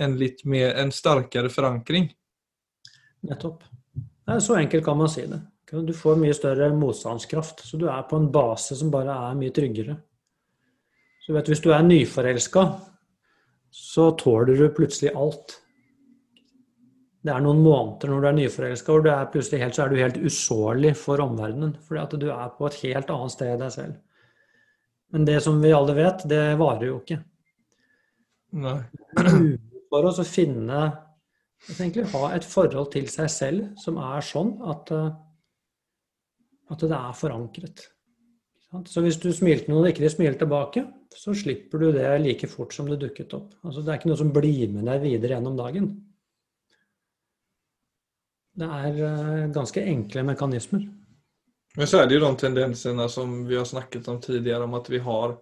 en 0.00 0.14
litt 0.20 0.44
mer, 0.48 0.76
en 0.80 0.92
sterkere 0.94 1.50
forankring. 1.52 2.08
Nettopp. 3.28 3.67
Så 4.28 4.58
enkelt 4.58 4.84
kan 4.84 4.98
man 4.98 5.08
si 5.08 5.24
det. 5.26 5.40
Du 5.70 5.92
får 5.92 6.16
mye 6.20 6.34
større 6.36 6.68
motstandskraft, 6.76 7.60
så 7.64 7.76
du 7.80 7.86
er 7.88 8.04
på 8.08 8.16
en 8.16 8.30
base 8.32 8.76
som 8.76 8.92
bare 8.92 9.14
er 9.28 9.36
mye 9.36 9.52
tryggere. 9.52 9.96
Så 11.24 11.34
vet 11.36 11.44
du, 11.44 11.52
Hvis 11.52 11.64
du 11.64 11.72
er 11.72 11.84
nyforelska, 11.84 12.62
så 13.70 14.10
tåler 14.16 14.56
du 14.56 14.68
plutselig 14.72 15.12
alt. 15.12 15.58
Det 17.20 17.34
er 17.34 17.42
noen 17.44 17.60
måneder 17.60 18.08
når 18.08 18.20
du 18.20 18.28
er 18.28 18.36
nyforelska, 18.38 18.92
hvor 18.92 19.04
du 19.04 19.10
er 19.12 19.28
plutselig 19.32 19.60
helt, 19.60 19.76
så 19.76 19.84
er 19.84 19.92
du 19.92 20.00
helt 20.00 20.20
usårlig 20.22 20.94
for 20.96 21.20
omverdenen. 21.20 21.74
Fordi 21.84 22.00
at 22.00 22.16
du 22.20 22.28
er 22.32 22.54
på 22.56 22.68
et 22.68 22.78
helt 22.84 23.10
annet 23.12 23.34
sted 23.34 23.52
i 23.52 23.58
deg 23.60 23.74
selv. 23.74 23.98
Men 25.12 25.24
det 25.28 25.40
som 25.44 25.60
vi 25.60 25.72
alle 25.72 25.96
vet, 25.96 26.24
det 26.28 26.42
varer 26.60 26.86
jo 26.88 27.00
ikke. 27.02 27.18
Nei. 28.64 28.78
For 29.88 30.08
oss 30.08 30.20
å 30.20 30.26
finne 30.28 30.80
Altså 31.66 31.84
egentlig 31.84 32.10
ha 32.12 32.24
et 32.36 32.46
forhold 32.46 32.90
til 32.94 33.08
seg 33.12 33.30
selv 33.32 33.64
som 33.82 33.98
er 34.00 34.24
sånn 34.24 34.52
at, 34.72 34.92
eh, 34.94 35.16
at 36.72 36.84
det 36.84 36.98
er 36.98 37.16
forankret. 37.18 37.86
Så 38.86 39.00
hvis 39.00 39.16
du 39.16 39.30
smilte 39.32 39.70
noen 39.70 39.86
og 39.86 39.90
ikke 39.90 40.04
de 40.04 40.10
smiler 40.12 40.36
tilbake, 40.38 40.84
så 41.16 41.32
slipper 41.36 41.80
du 41.80 41.88
det 41.96 42.04
like 42.20 42.50
fort 42.52 42.74
som 42.76 42.88
det 42.90 43.00
dukket 43.00 43.32
opp. 43.36 43.54
Altså 43.64 43.80
det 43.80 43.92
er 43.92 44.00
ikke 44.00 44.10
noe 44.10 44.20
som 44.20 44.32
blir 44.34 44.68
med 44.74 44.84
deg 44.90 45.00
videre 45.06 45.38
gjennom 45.38 45.56
dagen. 45.58 45.88
Det 48.58 48.68
er 48.78 49.02
eh, 49.08 49.50
ganske 49.54 49.82
enkle 49.82 50.24
mekanismer. 50.28 50.86
Men 51.78 51.86
så 51.88 52.00
er 52.00 52.08
det 52.08 52.18
jo 52.18 52.24
de 52.26 52.32
tendensene 52.40 53.06
som 53.12 53.42
vi 53.48 53.56
har 53.56 53.66
snakket 53.68 54.08
om 54.10 54.18
tidligere, 54.20 54.66
om 54.66 54.74
at 54.78 54.88
vi 54.90 55.00
har 55.04 55.36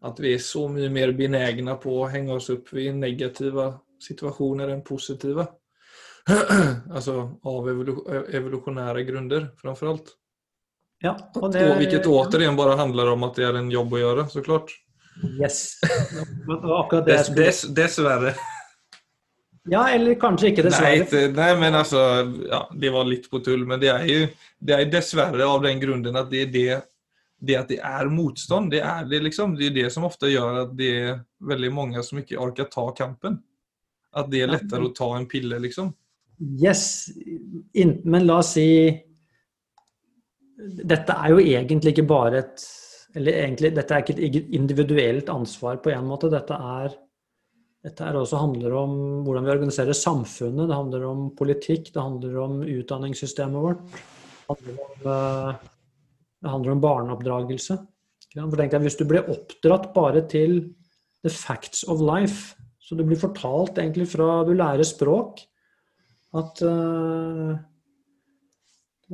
at 0.00 0.20
vi 0.20 0.32
er 0.34 0.40
så 0.40 0.64
mye 0.72 0.88
mer 0.92 1.12
benegne 1.16 1.74
på 1.80 1.92
å 2.00 2.08
henge 2.08 2.32
oss 2.38 2.48
opp 2.52 2.72
i 2.80 2.88
negative 2.96 3.66
situasjoner 4.02 4.72
enn 4.74 4.84
positive. 4.86 5.46
altså 6.96 7.16
av 7.48 7.68
evolusjonære 7.70 9.04
grunner, 9.08 9.50
framfor 9.60 9.94
alt. 9.94 10.14
Ja, 11.00 11.14
og 11.40 11.52
det, 11.54 11.64
Hvilket 11.80 12.06
återigen 12.06 12.58
bare 12.58 12.76
handler 12.76 13.14
om 13.14 13.24
at 13.24 13.38
det 13.38 13.46
er 13.48 13.56
en 13.56 13.70
jobb 13.72 13.96
å 13.96 14.00
gjøre, 14.02 14.26
så 14.28 14.44
klart. 14.44 14.72
Yes. 15.40 15.78
Dess, 17.06 17.28
dess, 17.36 17.66
dessverre. 17.76 18.34
Ja, 19.68 19.82
eller 19.92 20.16
kanskje 20.18 20.48
ikke, 20.50 20.62
dessverre. 20.64 21.04
Nei, 21.04 21.26
nej 21.36 21.56
men 21.60 21.74
altså 21.76 22.00
ja, 22.48 22.62
det 22.72 22.90
var 22.94 23.04
litt 23.06 23.26
på 23.30 23.42
tull. 23.44 23.66
Men 23.68 23.78
det 23.82 23.90
er 23.92 24.06
jo 24.08 24.22
det 24.58 24.72
er 24.76 24.88
dessverre 24.90 25.44
av 25.44 25.60
den 25.62 25.82
grunden 25.82 26.16
at 26.16 26.30
det 26.32 26.46
er 26.46 26.54
det, 26.54 26.78
det 27.44 27.58
at 27.58 27.68
det 27.68 27.76
er 27.84 28.08
motstånd. 28.10 28.72
Det 28.72 28.80
er 28.80 29.04
det, 29.10 29.20
liksom, 29.28 29.52
det 29.60 29.68
er 29.68 29.76
det 29.76 29.90
som 29.92 30.08
ofte 30.08 30.32
gjør 30.32 30.62
at 30.64 30.72
det 30.78 30.90
er 31.02 31.20
veldig 31.52 31.70
mange 31.76 32.02
som 32.06 32.22
ikke 32.22 32.40
orker 32.40 32.70
ta 32.72 32.86
kampen. 32.96 33.36
Att 34.12 34.30
det 34.30 34.42
er 34.42 34.50
lettere 34.50 34.88
å 34.88 34.94
ta 34.94 35.12
en 35.16 35.28
pille 35.30 35.58
liksom. 35.62 35.92
Yes, 36.40 37.10
men 38.04 38.26
la 38.26 38.38
oss 38.40 38.54
si 38.56 38.68
Dette 40.60 41.12
er 41.12 41.34
jo 41.34 41.40
egentlig 41.40 41.92
ikke 41.92 42.08
bare 42.08 42.40
et 42.40 42.64
Eller 43.16 43.42
egentlig, 43.42 43.72
dette 43.76 43.92
er 43.92 44.04
ikke 44.04 44.16
et 44.16 44.52
individuelt 44.54 45.28
ansvar 45.32 45.80
på 45.82 45.90
en 45.90 46.06
måte. 46.06 46.30
Dette 46.30 46.54
er 46.54 46.92
dette 47.80 48.04
er 48.04 48.16
også 48.20 48.36
handler 48.42 48.74
om 48.76 48.90
hvordan 49.24 49.46
vi 49.46 49.52
organiserer 49.54 49.96
samfunnet, 49.96 50.68
det 50.68 50.76
handler 50.76 51.06
om 51.08 51.22
politikk, 51.36 51.88
det 51.94 52.02
handler 52.02 52.36
om 52.42 52.58
utdanningssystemet 52.60 53.64
vårt. 53.64 53.80
Det 53.88 54.50
handler 54.50 54.82
om, 54.84 55.06
eh, 55.14 55.54
det 56.42 56.52
handler 56.52 56.72
om 56.72 56.82
barneoppdragelse. 56.84 57.78
For 58.34 58.56
tenk 58.56 58.70
deg, 58.70 58.82
Hvis 58.82 58.98
du 58.98 59.04
blir 59.04 59.26
oppdratt 59.26 59.94
bare 59.94 60.28
til 60.28 60.74
the 61.24 61.30
facts 61.30 61.82
of 61.88 62.00
life, 62.00 62.54
så 62.90 62.96
du 62.98 63.04
blir 63.06 63.20
fortalt 63.20 63.76
egentlig 63.78 64.08
fra 64.10 64.40
du 64.42 64.48
lærer 64.58 64.82
språk, 64.82 65.44
at, 66.34 66.62
uh, 66.66 67.54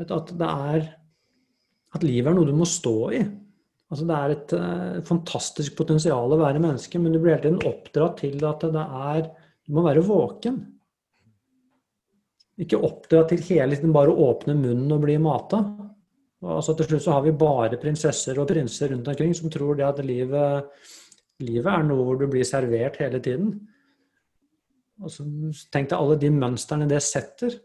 at 0.00 0.30
det 0.36 0.48
er 0.48 0.86
At 1.96 2.04
livet 2.04 2.28
er 2.28 2.34
noe 2.36 2.48
du 2.48 2.56
må 2.56 2.66
stå 2.68 2.94
i. 3.16 3.20
Altså 3.92 4.04
det 4.08 4.16
er 4.16 4.32
et 4.32 4.54
uh, 4.56 5.04
fantastisk 5.04 5.76
potensial 5.76 6.32
å 6.32 6.40
være 6.40 6.60
menneske, 6.60 6.96
men 7.00 7.12
du 7.12 7.20
blir 7.20 7.36
hele 7.36 7.44
tiden 7.44 7.68
oppdratt 7.68 8.18
til 8.24 8.40
at 8.48 8.64
det 8.64 8.86
er 9.12 9.28
Du 9.66 9.76
må 9.76 9.84
være 9.84 10.04
våken. 10.06 10.58
Ikke 12.60 12.80
oppdratt 12.80 13.32
til 13.34 13.44
hele 13.50 13.76
tiden 13.76 13.92
bare 13.92 14.12
å 14.12 14.30
åpne 14.30 14.56
munnen 14.56 14.92
og 14.96 15.04
bli 15.04 15.18
mata. 15.20 15.60
Altså 16.46 16.76
til 16.76 16.88
slutt 16.88 17.04
så 17.04 17.16
har 17.16 17.24
vi 17.26 17.36
bare 17.36 17.80
prinsesser 17.80 18.38
og 18.40 18.48
prinser 18.48 18.92
rundt 18.92 19.08
omkring 19.12 19.34
som 19.36 19.52
tror 19.52 19.76
det 19.76 19.88
at 19.88 20.04
livet, 20.04 20.70
livet 21.44 21.72
er 21.72 21.87
noe 21.87 22.05
hvor 22.07 22.20
du 22.20 22.27
blir 22.31 22.46
servert 22.49 22.99
hele 23.03 23.20
tiden. 23.22 23.55
Og 25.03 25.12
så 25.12 25.27
tenk 25.72 25.90
deg 25.90 25.99
alle 25.99 26.16
de 26.20 26.31
mønstrene 26.33 26.88
det 26.88 27.03
setter. 27.05 27.59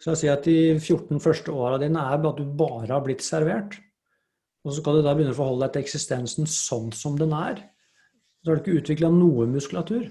Så 0.00 0.14
jeg 0.14 0.20
sier 0.22 0.38
at 0.38 0.46
De 0.48 0.56
14 0.78 1.20
første 1.22 1.52
åra 1.52 1.78
dine 1.80 2.00
er 2.00 2.16
at 2.16 2.40
du 2.40 2.44
bare 2.44 2.90
har 2.90 3.04
blitt 3.04 3.22
servert. 3.22 3.76
Og 4.64 4.72
så 4.72 4.80
skal 4.80 4.98
du 4.98 5.04
da 5.04 5.14
begynne 5.16 5.34
å 5.34 5.38
forholde 5.38 5.66
deg 5.66 5.76
til 5.76 5.86
eksistensen 5.86 6.48
sånn 6.50 6.90
som 6.96 7.16
den 7.20 7.32
er. 7.36 7.62
Så 8.40 8.50
har 8.50 8.58
du 8.58 8.64
ikke 8.64 8.80
utvikla 8.80 9.12
noe 9.12 9.46
muskulatur. 9.48 10.08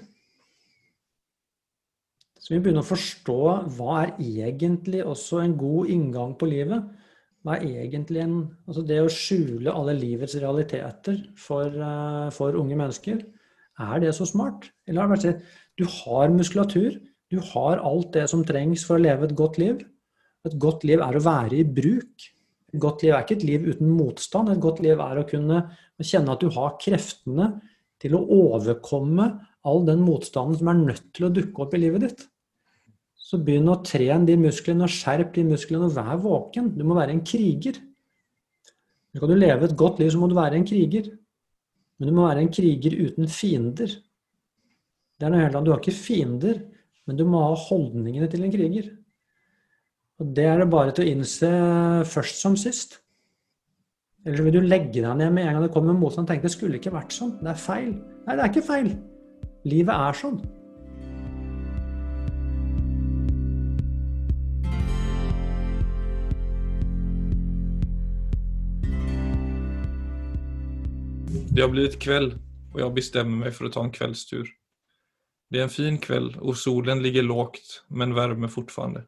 Så 2.39 2.55
vi 2.55 2.61
begynner 2.63 2.85
å 2.85 2.89
forstå 2.89 3.39
hva 3.75 3.95
er 4.03 4.15
egentlig 4.23 5.03
også 5.05 5.43
en 5.43 5.57
god 5.59 5.91
inngang 5.93 6.33
på 6.39 6.49
livet. 6.49 6.85
Hva 7.45 7.55
er 7.55 7.85
egentlig 7.85 8.21
en 8.23 8.37
Altså 8.67 8.83
det 8.85 8.99
å 9.01 9.11
skjule 9.13 9.71
alle 9.71 9.95
livets 9.97 10.35
realiteter 10.41 11.21
for, 11.39 11.71
uh, 11.71 12.27
for 12.35 12.57
unge 12.59 12.77
mennesker, 12.79 13.21
er 13.79 14.01
det 14.03 14.11
så 14.17 14.27
smart? 14.27 14.67
Eller 14.87 15.01
har 15.01 15.07
det 15.09 15.15
vært 15.15 15.27
sånn 15.27 15.67
du 15.79 15.85
har 15.87 16.33
muskulatur, 16.33 16.97
du 17.31 17.39
har 17.53 17.79
alt 17.87 18.11
det 18.11 18.25
som 18.31 18.43
trengs 18.43 18.83
for 18.83 18.97
å 18.97 19.03
leve 19.03 19.29
et 19.29 19.35
godt 19.37 19.59
liv. 19.61 19.79
Et 20.47 20.55
godt 20.59 20.83
liv 20.87 20.99
er 21.03 21.15
å 21.15 21.23
være 21.23 21.61
i 21.61 21.67
bruk. 21.77 22.25
Et 22.73 22.81
godt 22.83 23.05
liv 23.05 23.13
er 23.13 23.23
ikke 23.23 23.37
et 23.37 23.45
liv 23.47 23.67
uten 23.69 23.93
motstand. 23.95 24.51
Et 24.51 24.59
godt 24.59 24.81
liv 24.83 24.99
er 24.99 25.21
å 25.21 25.27
kunne 25.29 25.61
kjenne 26.03 26.35
at 26.35 26.43
du 26.43 26.49
har 26.55 26.75
kreftene 26.81 27.53
til 28.01 28.17
å 28.17 28.25
overkomme 28.49 29.29
all 29.67 29.85
den 29.87 30.03
motstanden 30.03 30.59
som 30.59 30.71
er 30.71 30.81
nødt 30.81 31.07
til 31.15 31.27
å 31.27 31.31
dukke 31.35 31.63
opp 31.63 31.77
i 31.77 31.81
livet 31.85 32.07
ditt. 32.07 32.27
Så 33.29 33.37
begynn 33.45 33.69
å 33.69 33.77
trene 33.85 34.25
de 34.25 34.35
musklene 34.41 34.87
og 34.87 34.93
skjerp 34.93 35.35
de 35.35 35.45
musklene 35.51 35.85
og 35.85 35.97
vær 35.97 36.17
våken. 36.23 36.71
Du 36.73 36.81
må 36.87 36.97
være 36.97 37.13
en 37.13 37.25
kriger. 37.25 37.77
Skal 39.13 39.29
du 39.29 39.37
leve 39.37 39.67
et 39.67 39.75
godt 39.77 40.01
liv, 40.01 40.09
så 40.09 40.21
må 40.21 40.29
du 40.29 40.37
være 40.37 40.57
en 40.57 40.65
kriger. 40.65 41.11
Men 41.99 42.09
du 42.09 42.15
må 42.15 42.25
være 42.25 42.41
en 42.45 42.53
kriger 42.53 42.95
uten 42.97 43.29
fiender. 43.29 43.93
Det 45.19 45.27
er 45.27 45.33
noe 45.33 45.43
helt 45.43 45.57
annet. 45.59 45.67
Du 45.67 45.73
har 45.75 45.83
ikke 45.83 45.99
fiender, 45.99 46.63
men 47.05 47.19
du 47.19 47.25
må 47.27 47.43
ha 47.43 47.53
holdningene 47.67 48.29
til 48.31 48.45
en 48.45 48.53
kriger. 48.55 48.89
Og 50.19 50.33
det 50.35 50.47
er 50.49 50.63
det 50.63 50.71
bare 50.71 50.95
til 50.95 51.05
å 51.05 51.13
innse 51.13 51.49
først 52.09 52.41
som 52.41 52.57
sist. 52.59 52.97
Eller 54.25 54.45
vil 54.45 54.57
du 54.57 54.65
legge 54.65 55.03
deg 55.03 55.19
ned 55.19 55.31
med 55.35 55.45
en 55.45 55.57
gang 55.57 55.67
det 55.67 55.73
kommer 55.75 55.95
motstand 55.95 56.25
og 56.25 56.33
tenke 56.33 56.49
det 56.49 56.55
skulle 56.55 56.79
ikke 56.81 56.95
vært 56.95 57.13
sånn. 57.15 57.37
Det 57.43 57.53
er 57.53 57.61
feil. 57.61 57.91
Nei, 58.25 58.33
det 58.33 58.41
er 58.43 58.49
ikke 58.51 58.65
feil. 58.67 58.89
Livet 59.69 59.93
er 59.95 60.17
sånn. 60.17 60.41
Det 71.59 71.63
har 71.63 71.69
blivit 71.69 71.99
kväll 71.99 72.35
och 72.73 72.81
jag 72.81 72.93
bestämmer 72.93 73.37
mig 73.37 73.51
för 73.51 73.65
att 73.65 73.73
ta 73.73 73.83
en 73.83 73.91
kvällstur. 73.91 74.49
Det 75.49 75.59
är 75.59 75.63
en 75.63 75.69
fin 75.69 75.97
kväll 75.97 76.37
och 76.39 76.57
solen 76.57 77.03
ligger 77.03 77.23
lågt 77.23 77.85
men 77.87 78.13
värmer 78.13 78.47
fortfarande. 78.47 79.05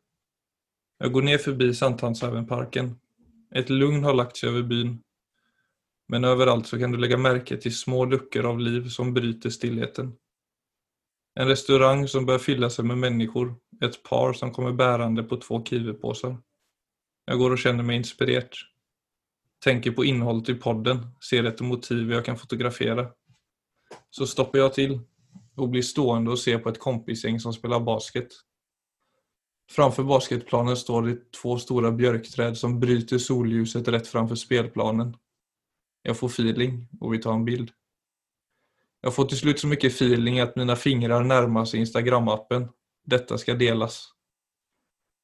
Jag 0.98 1.12
går 1.12 1.22
ner 1.22 1.38
förbi 1.38 1.74
Sandhamnshövenparken. 1.74 3.00
Ett 3.56 3.70
lugn 3.70 4.04
har 4.04 4.14
lagt 4.14 4.38
sig 4.38 4.50
över 4.50 4.64
byn. 4.64 5.02
Men 6.08 6.24
överallt 6.24 6.68
så 6.68 6.80
kan 6.80 6.92
du 6.92 6.98
lägga 6.98 7.18
märke 7.18 7.58
till 7.58 7.76
små 7.76 8.06
luckor 8.06 8.46
av 8.46 8.60
liv 8.60 8.88
som 8.88 9.14
bryter 9.14 9.50
stillheten. 9.50 10.14
En 11.40 11.48
restaurang 11.48 12.08
som 12.08 12.26
börjar 12.26 12.40
fylla 12.40 12.70
sig 12.70 12.86
med 12.86 12.98
människor. 12.98 13.56
Ett 13.82 14.04
par 14.04 14.34
som 14.34 14.52
kommer 14.52 14.72
bärande 14.72 15.24
på 15.24 15.38
två 15.38 15.66
kiwipåsar. 15.66 16.38
Jag 17.26 17.40
går 17.40 17.52
och 17.52 17.60
känner 17.60 17.84
mig 17.84 17.98
inspirerad. 17.98 18.50
Tänker 19.64 19.92
på 19.92 20.06
innehållet 20.06 20.50
i 20.50 20.54
podden, 20.54 21.08
ser 21.30 21.44
ett 21.44 21.62
motiv 21.62 22.12
jag 22.12 22.26
kan 22.26 22.38
fotografera. 22.38 23.08
Så 24.10 24.28
stoppar 24.28 24.60
jag 24.60 24.74
till 24.74 25.00
och 25.56 25.70
blir 25.70 25.82
stående 25.82 26.32
och 26.32 26.40
ser 26.40 26.58
på 26.58 26.70
ett 26.70 26.80
kompisgäng 26.80 27.40
som 27.40 27.54
spelar 27.54 27.80
basket. 27.80 28.28
Framför 29.72 30.04
basketplanen 30.04 30.78
står 30.78 31.02
det 31.02 31.32
två 31.32 31.58
stora 31.58 31.92
björkträd 31.92 32.58
som 32.58 32.80
bryter 32.80 33.18
solljuset 33.18 33.88
rätt 33.88 34.08
framför 34.08 34.36
spelplanen. 34.36 35.16
Jag 36.02 36.18
får 36.18 36.28
feeling 36.28 36.88
och 37.00 37.14
vi 37.14 37.18
tar 37.18 37.34
en 37.34 37.46
bild. 37.46 37.72
Jag 39.02 39.16
får 39.16 39.26
till 39.26 39.38
slut 39.38 39.60
så 39.60 39.68
mycket 39.68 39.94
feeling 39.94 40.40
att 40.40 40.56
mina 40.56 40.76
fingrar 40.76 41.24
närmar 41.24 41.66
sig 41.66 41.80
Instagram-appen. 41.80 42.70
Detta 43.06 43.38
ska 43.38 43.54
delas. 43.54 44.10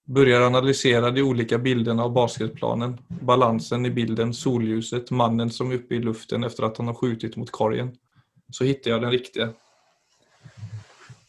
Börjar 0.09 0.41
analysera 0.41 1.11
de 1.11 1.21
olika 1.21 1.57
bilderna 1.57 2.03
av 2.03 2.13
basketplanen, 2.13 2.97
balansen 3.07 3.85
i 3.85 3.89
bilden, 3.89 4.33
solljuset, 4.33 5.11
mannen 5.11 5.49
som 5.49 5.71
är 5.71 5.75
uppe 5.75 5.95
i 5.95 5.99
luften 5.99 6.43
efter 6.43 6.63
att 6.63 6.77
han 6.77 6.87
har 6.87 6.93
skjutit 6.93 7.35
mot 7.35 7.51
korgen. 7.51 7.97
Så 8.51 8.63
hittar 8.63 8.91
jag 8.91 9.01
den 9.01 9.11
riktiga. 9.11 9.49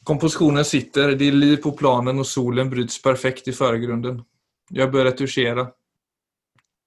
Kompositionen 0.03 0.65
sitter, 0.65 1.09
det 1.17 1.29
är 1.29 1.33
liv 1.33 1.57
på 1.57 1.73
planen 1.73 2.19
och 2.19 2.27
solen 2.27 2.71
bryts 2.71 3.03
perfekt 3.03 3.49
i 3.49 3.53
förgrunden. 3.53 4.25
Jag 4.71 4.93
börjar 4.93 5.07
retuschera. 5.07 5.69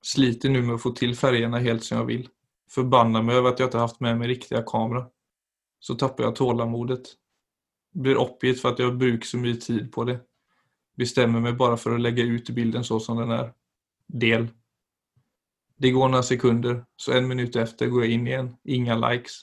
Sliter 0.02 0.50
nu 0.50 0.62
med 0.62 0.76
att 0.76 0.82
få 0.82 0.92
till 0.92 1.16
färgerna 1.16 1.60
helt 1.60 1.84
som 1.84 1.98
jag 1.98 2.06
vill. 2.06 2.30
Förbannar 2.70 3.22
mig 3.22 3.36
över 3.36 3.50
att 3.50 3.60
jag 3.60 3.68
inte 3.68 3.78
haft 3.78 4.00
med 4.00 4.18
mig 4.18 4.28
riktiga 4.28 4.64
kamera. 4.64 5.06
Så 5.80 5.96
tappar 5.96 6.24
jag 6.24 6.36
tålamodet. 6.36 7.02
Blir 7.94 8.16
uppgivet 8.16 8.62
för 8.62 8.70
att 8.70 8.80
jag 8.80 8.92
har 8.92 9.26
så 9.26 9.38
mycket 9.38 9.66
tid 9.66 9.92
på 9.92 10.04
det. 10.04 10.20
Bestämmer 10.98 11.40
mig 11.40 11.54
bara 11.54 11.78
för 11.78 11.96
att 11.96 12.02
lägga 12.02 12.24
ut 12.24 12.50
bilden 12.50 12.84
så 12.84 13.00
som 13.00 13.18
den 13.18 13.32
är. 13.32 13.54
Del. 14.08 14.48
Det 15.78 15.92
går 15.92 16.10
några 16.10 16.24
sekunder, 16.24 16.86
så 16.96 17.12
en 17.12 17.28
minut 17.28 17.56
efter 17.56 17.88
går 17.88 18.04
jag 18.04 18.12
in 18.12 18.28
igen. 18.28 18.56
Inga 18.64 19.10
likes. 19.10 19.42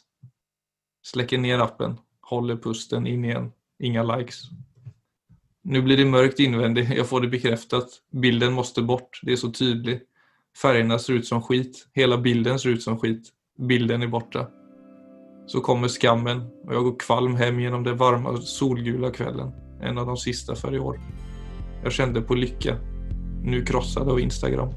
Släcker 1.02 1.38
ner 1.38 1.58
appen. 1.58 1.98
Håller 2.20 2.56
pusten 2.56 3.06
in 3.06 3.24
igen. 3.24 3.52
Inga 3.78 4.16
likes. 4.16 4.42
Nu 5.62 5.82
blir 5.82 5.96
det 5.96 6.04
mörkt 6.04 6.40
invändigt, 6.40 6.96
jag 6.96 7.08
får 7.08 7.20
det 7.20 7.28
bekräftat. 7.28 7.88
Bilden 8.12 8.52
måste 8.52 8.82
bort, 8.82 9.20
det 9.22 9.32
är 9.32 9.36
så 9.36 9.50
tydligt. 9.50 10.02
Färgerna 10.62 10.98
ser 10.98 11.12
ut 11.12 11.26
som 11.26 11.42
skit, 11.42 11.88
hela 11.92 12.18
bilden 12.18 12.58
ser 12.58 12.68
ut 12.68 12.82
som 12.82 12.98
skit. 12.98 13.28
Bilden 13.58 14.02
är 14.02 14.06
borta. 14.06 14.46
Så 15.46 15.60
kommer 15.60 15.88
skammen 15.88 16.50
och 16.64 16.74
jag 16.74 16.84
går 16.84 16.98
kvalm 16.98 17.34
hem 17.34 17.60
genom 17.60 17.84
den 17.84 17.96
varma 17.96 18.36
solgula 18.36 19.10
kvällen. 19.10 19.52
En 19.82 19.98
av 19.98 20.06
de 20.06 20.16
sista 20.16 20.54
för 20.54 20.74
i 20.74 20.78
år. 20.78 21.00
Jag 21.82 21.92
kände 21.92 22.20
på 22.20 22.34
lycka. 22.34 22.76
Nu 23.42 23.64
krossad 23.64 24.08
av 24.08 24.20
Instagram. 24.20 24.68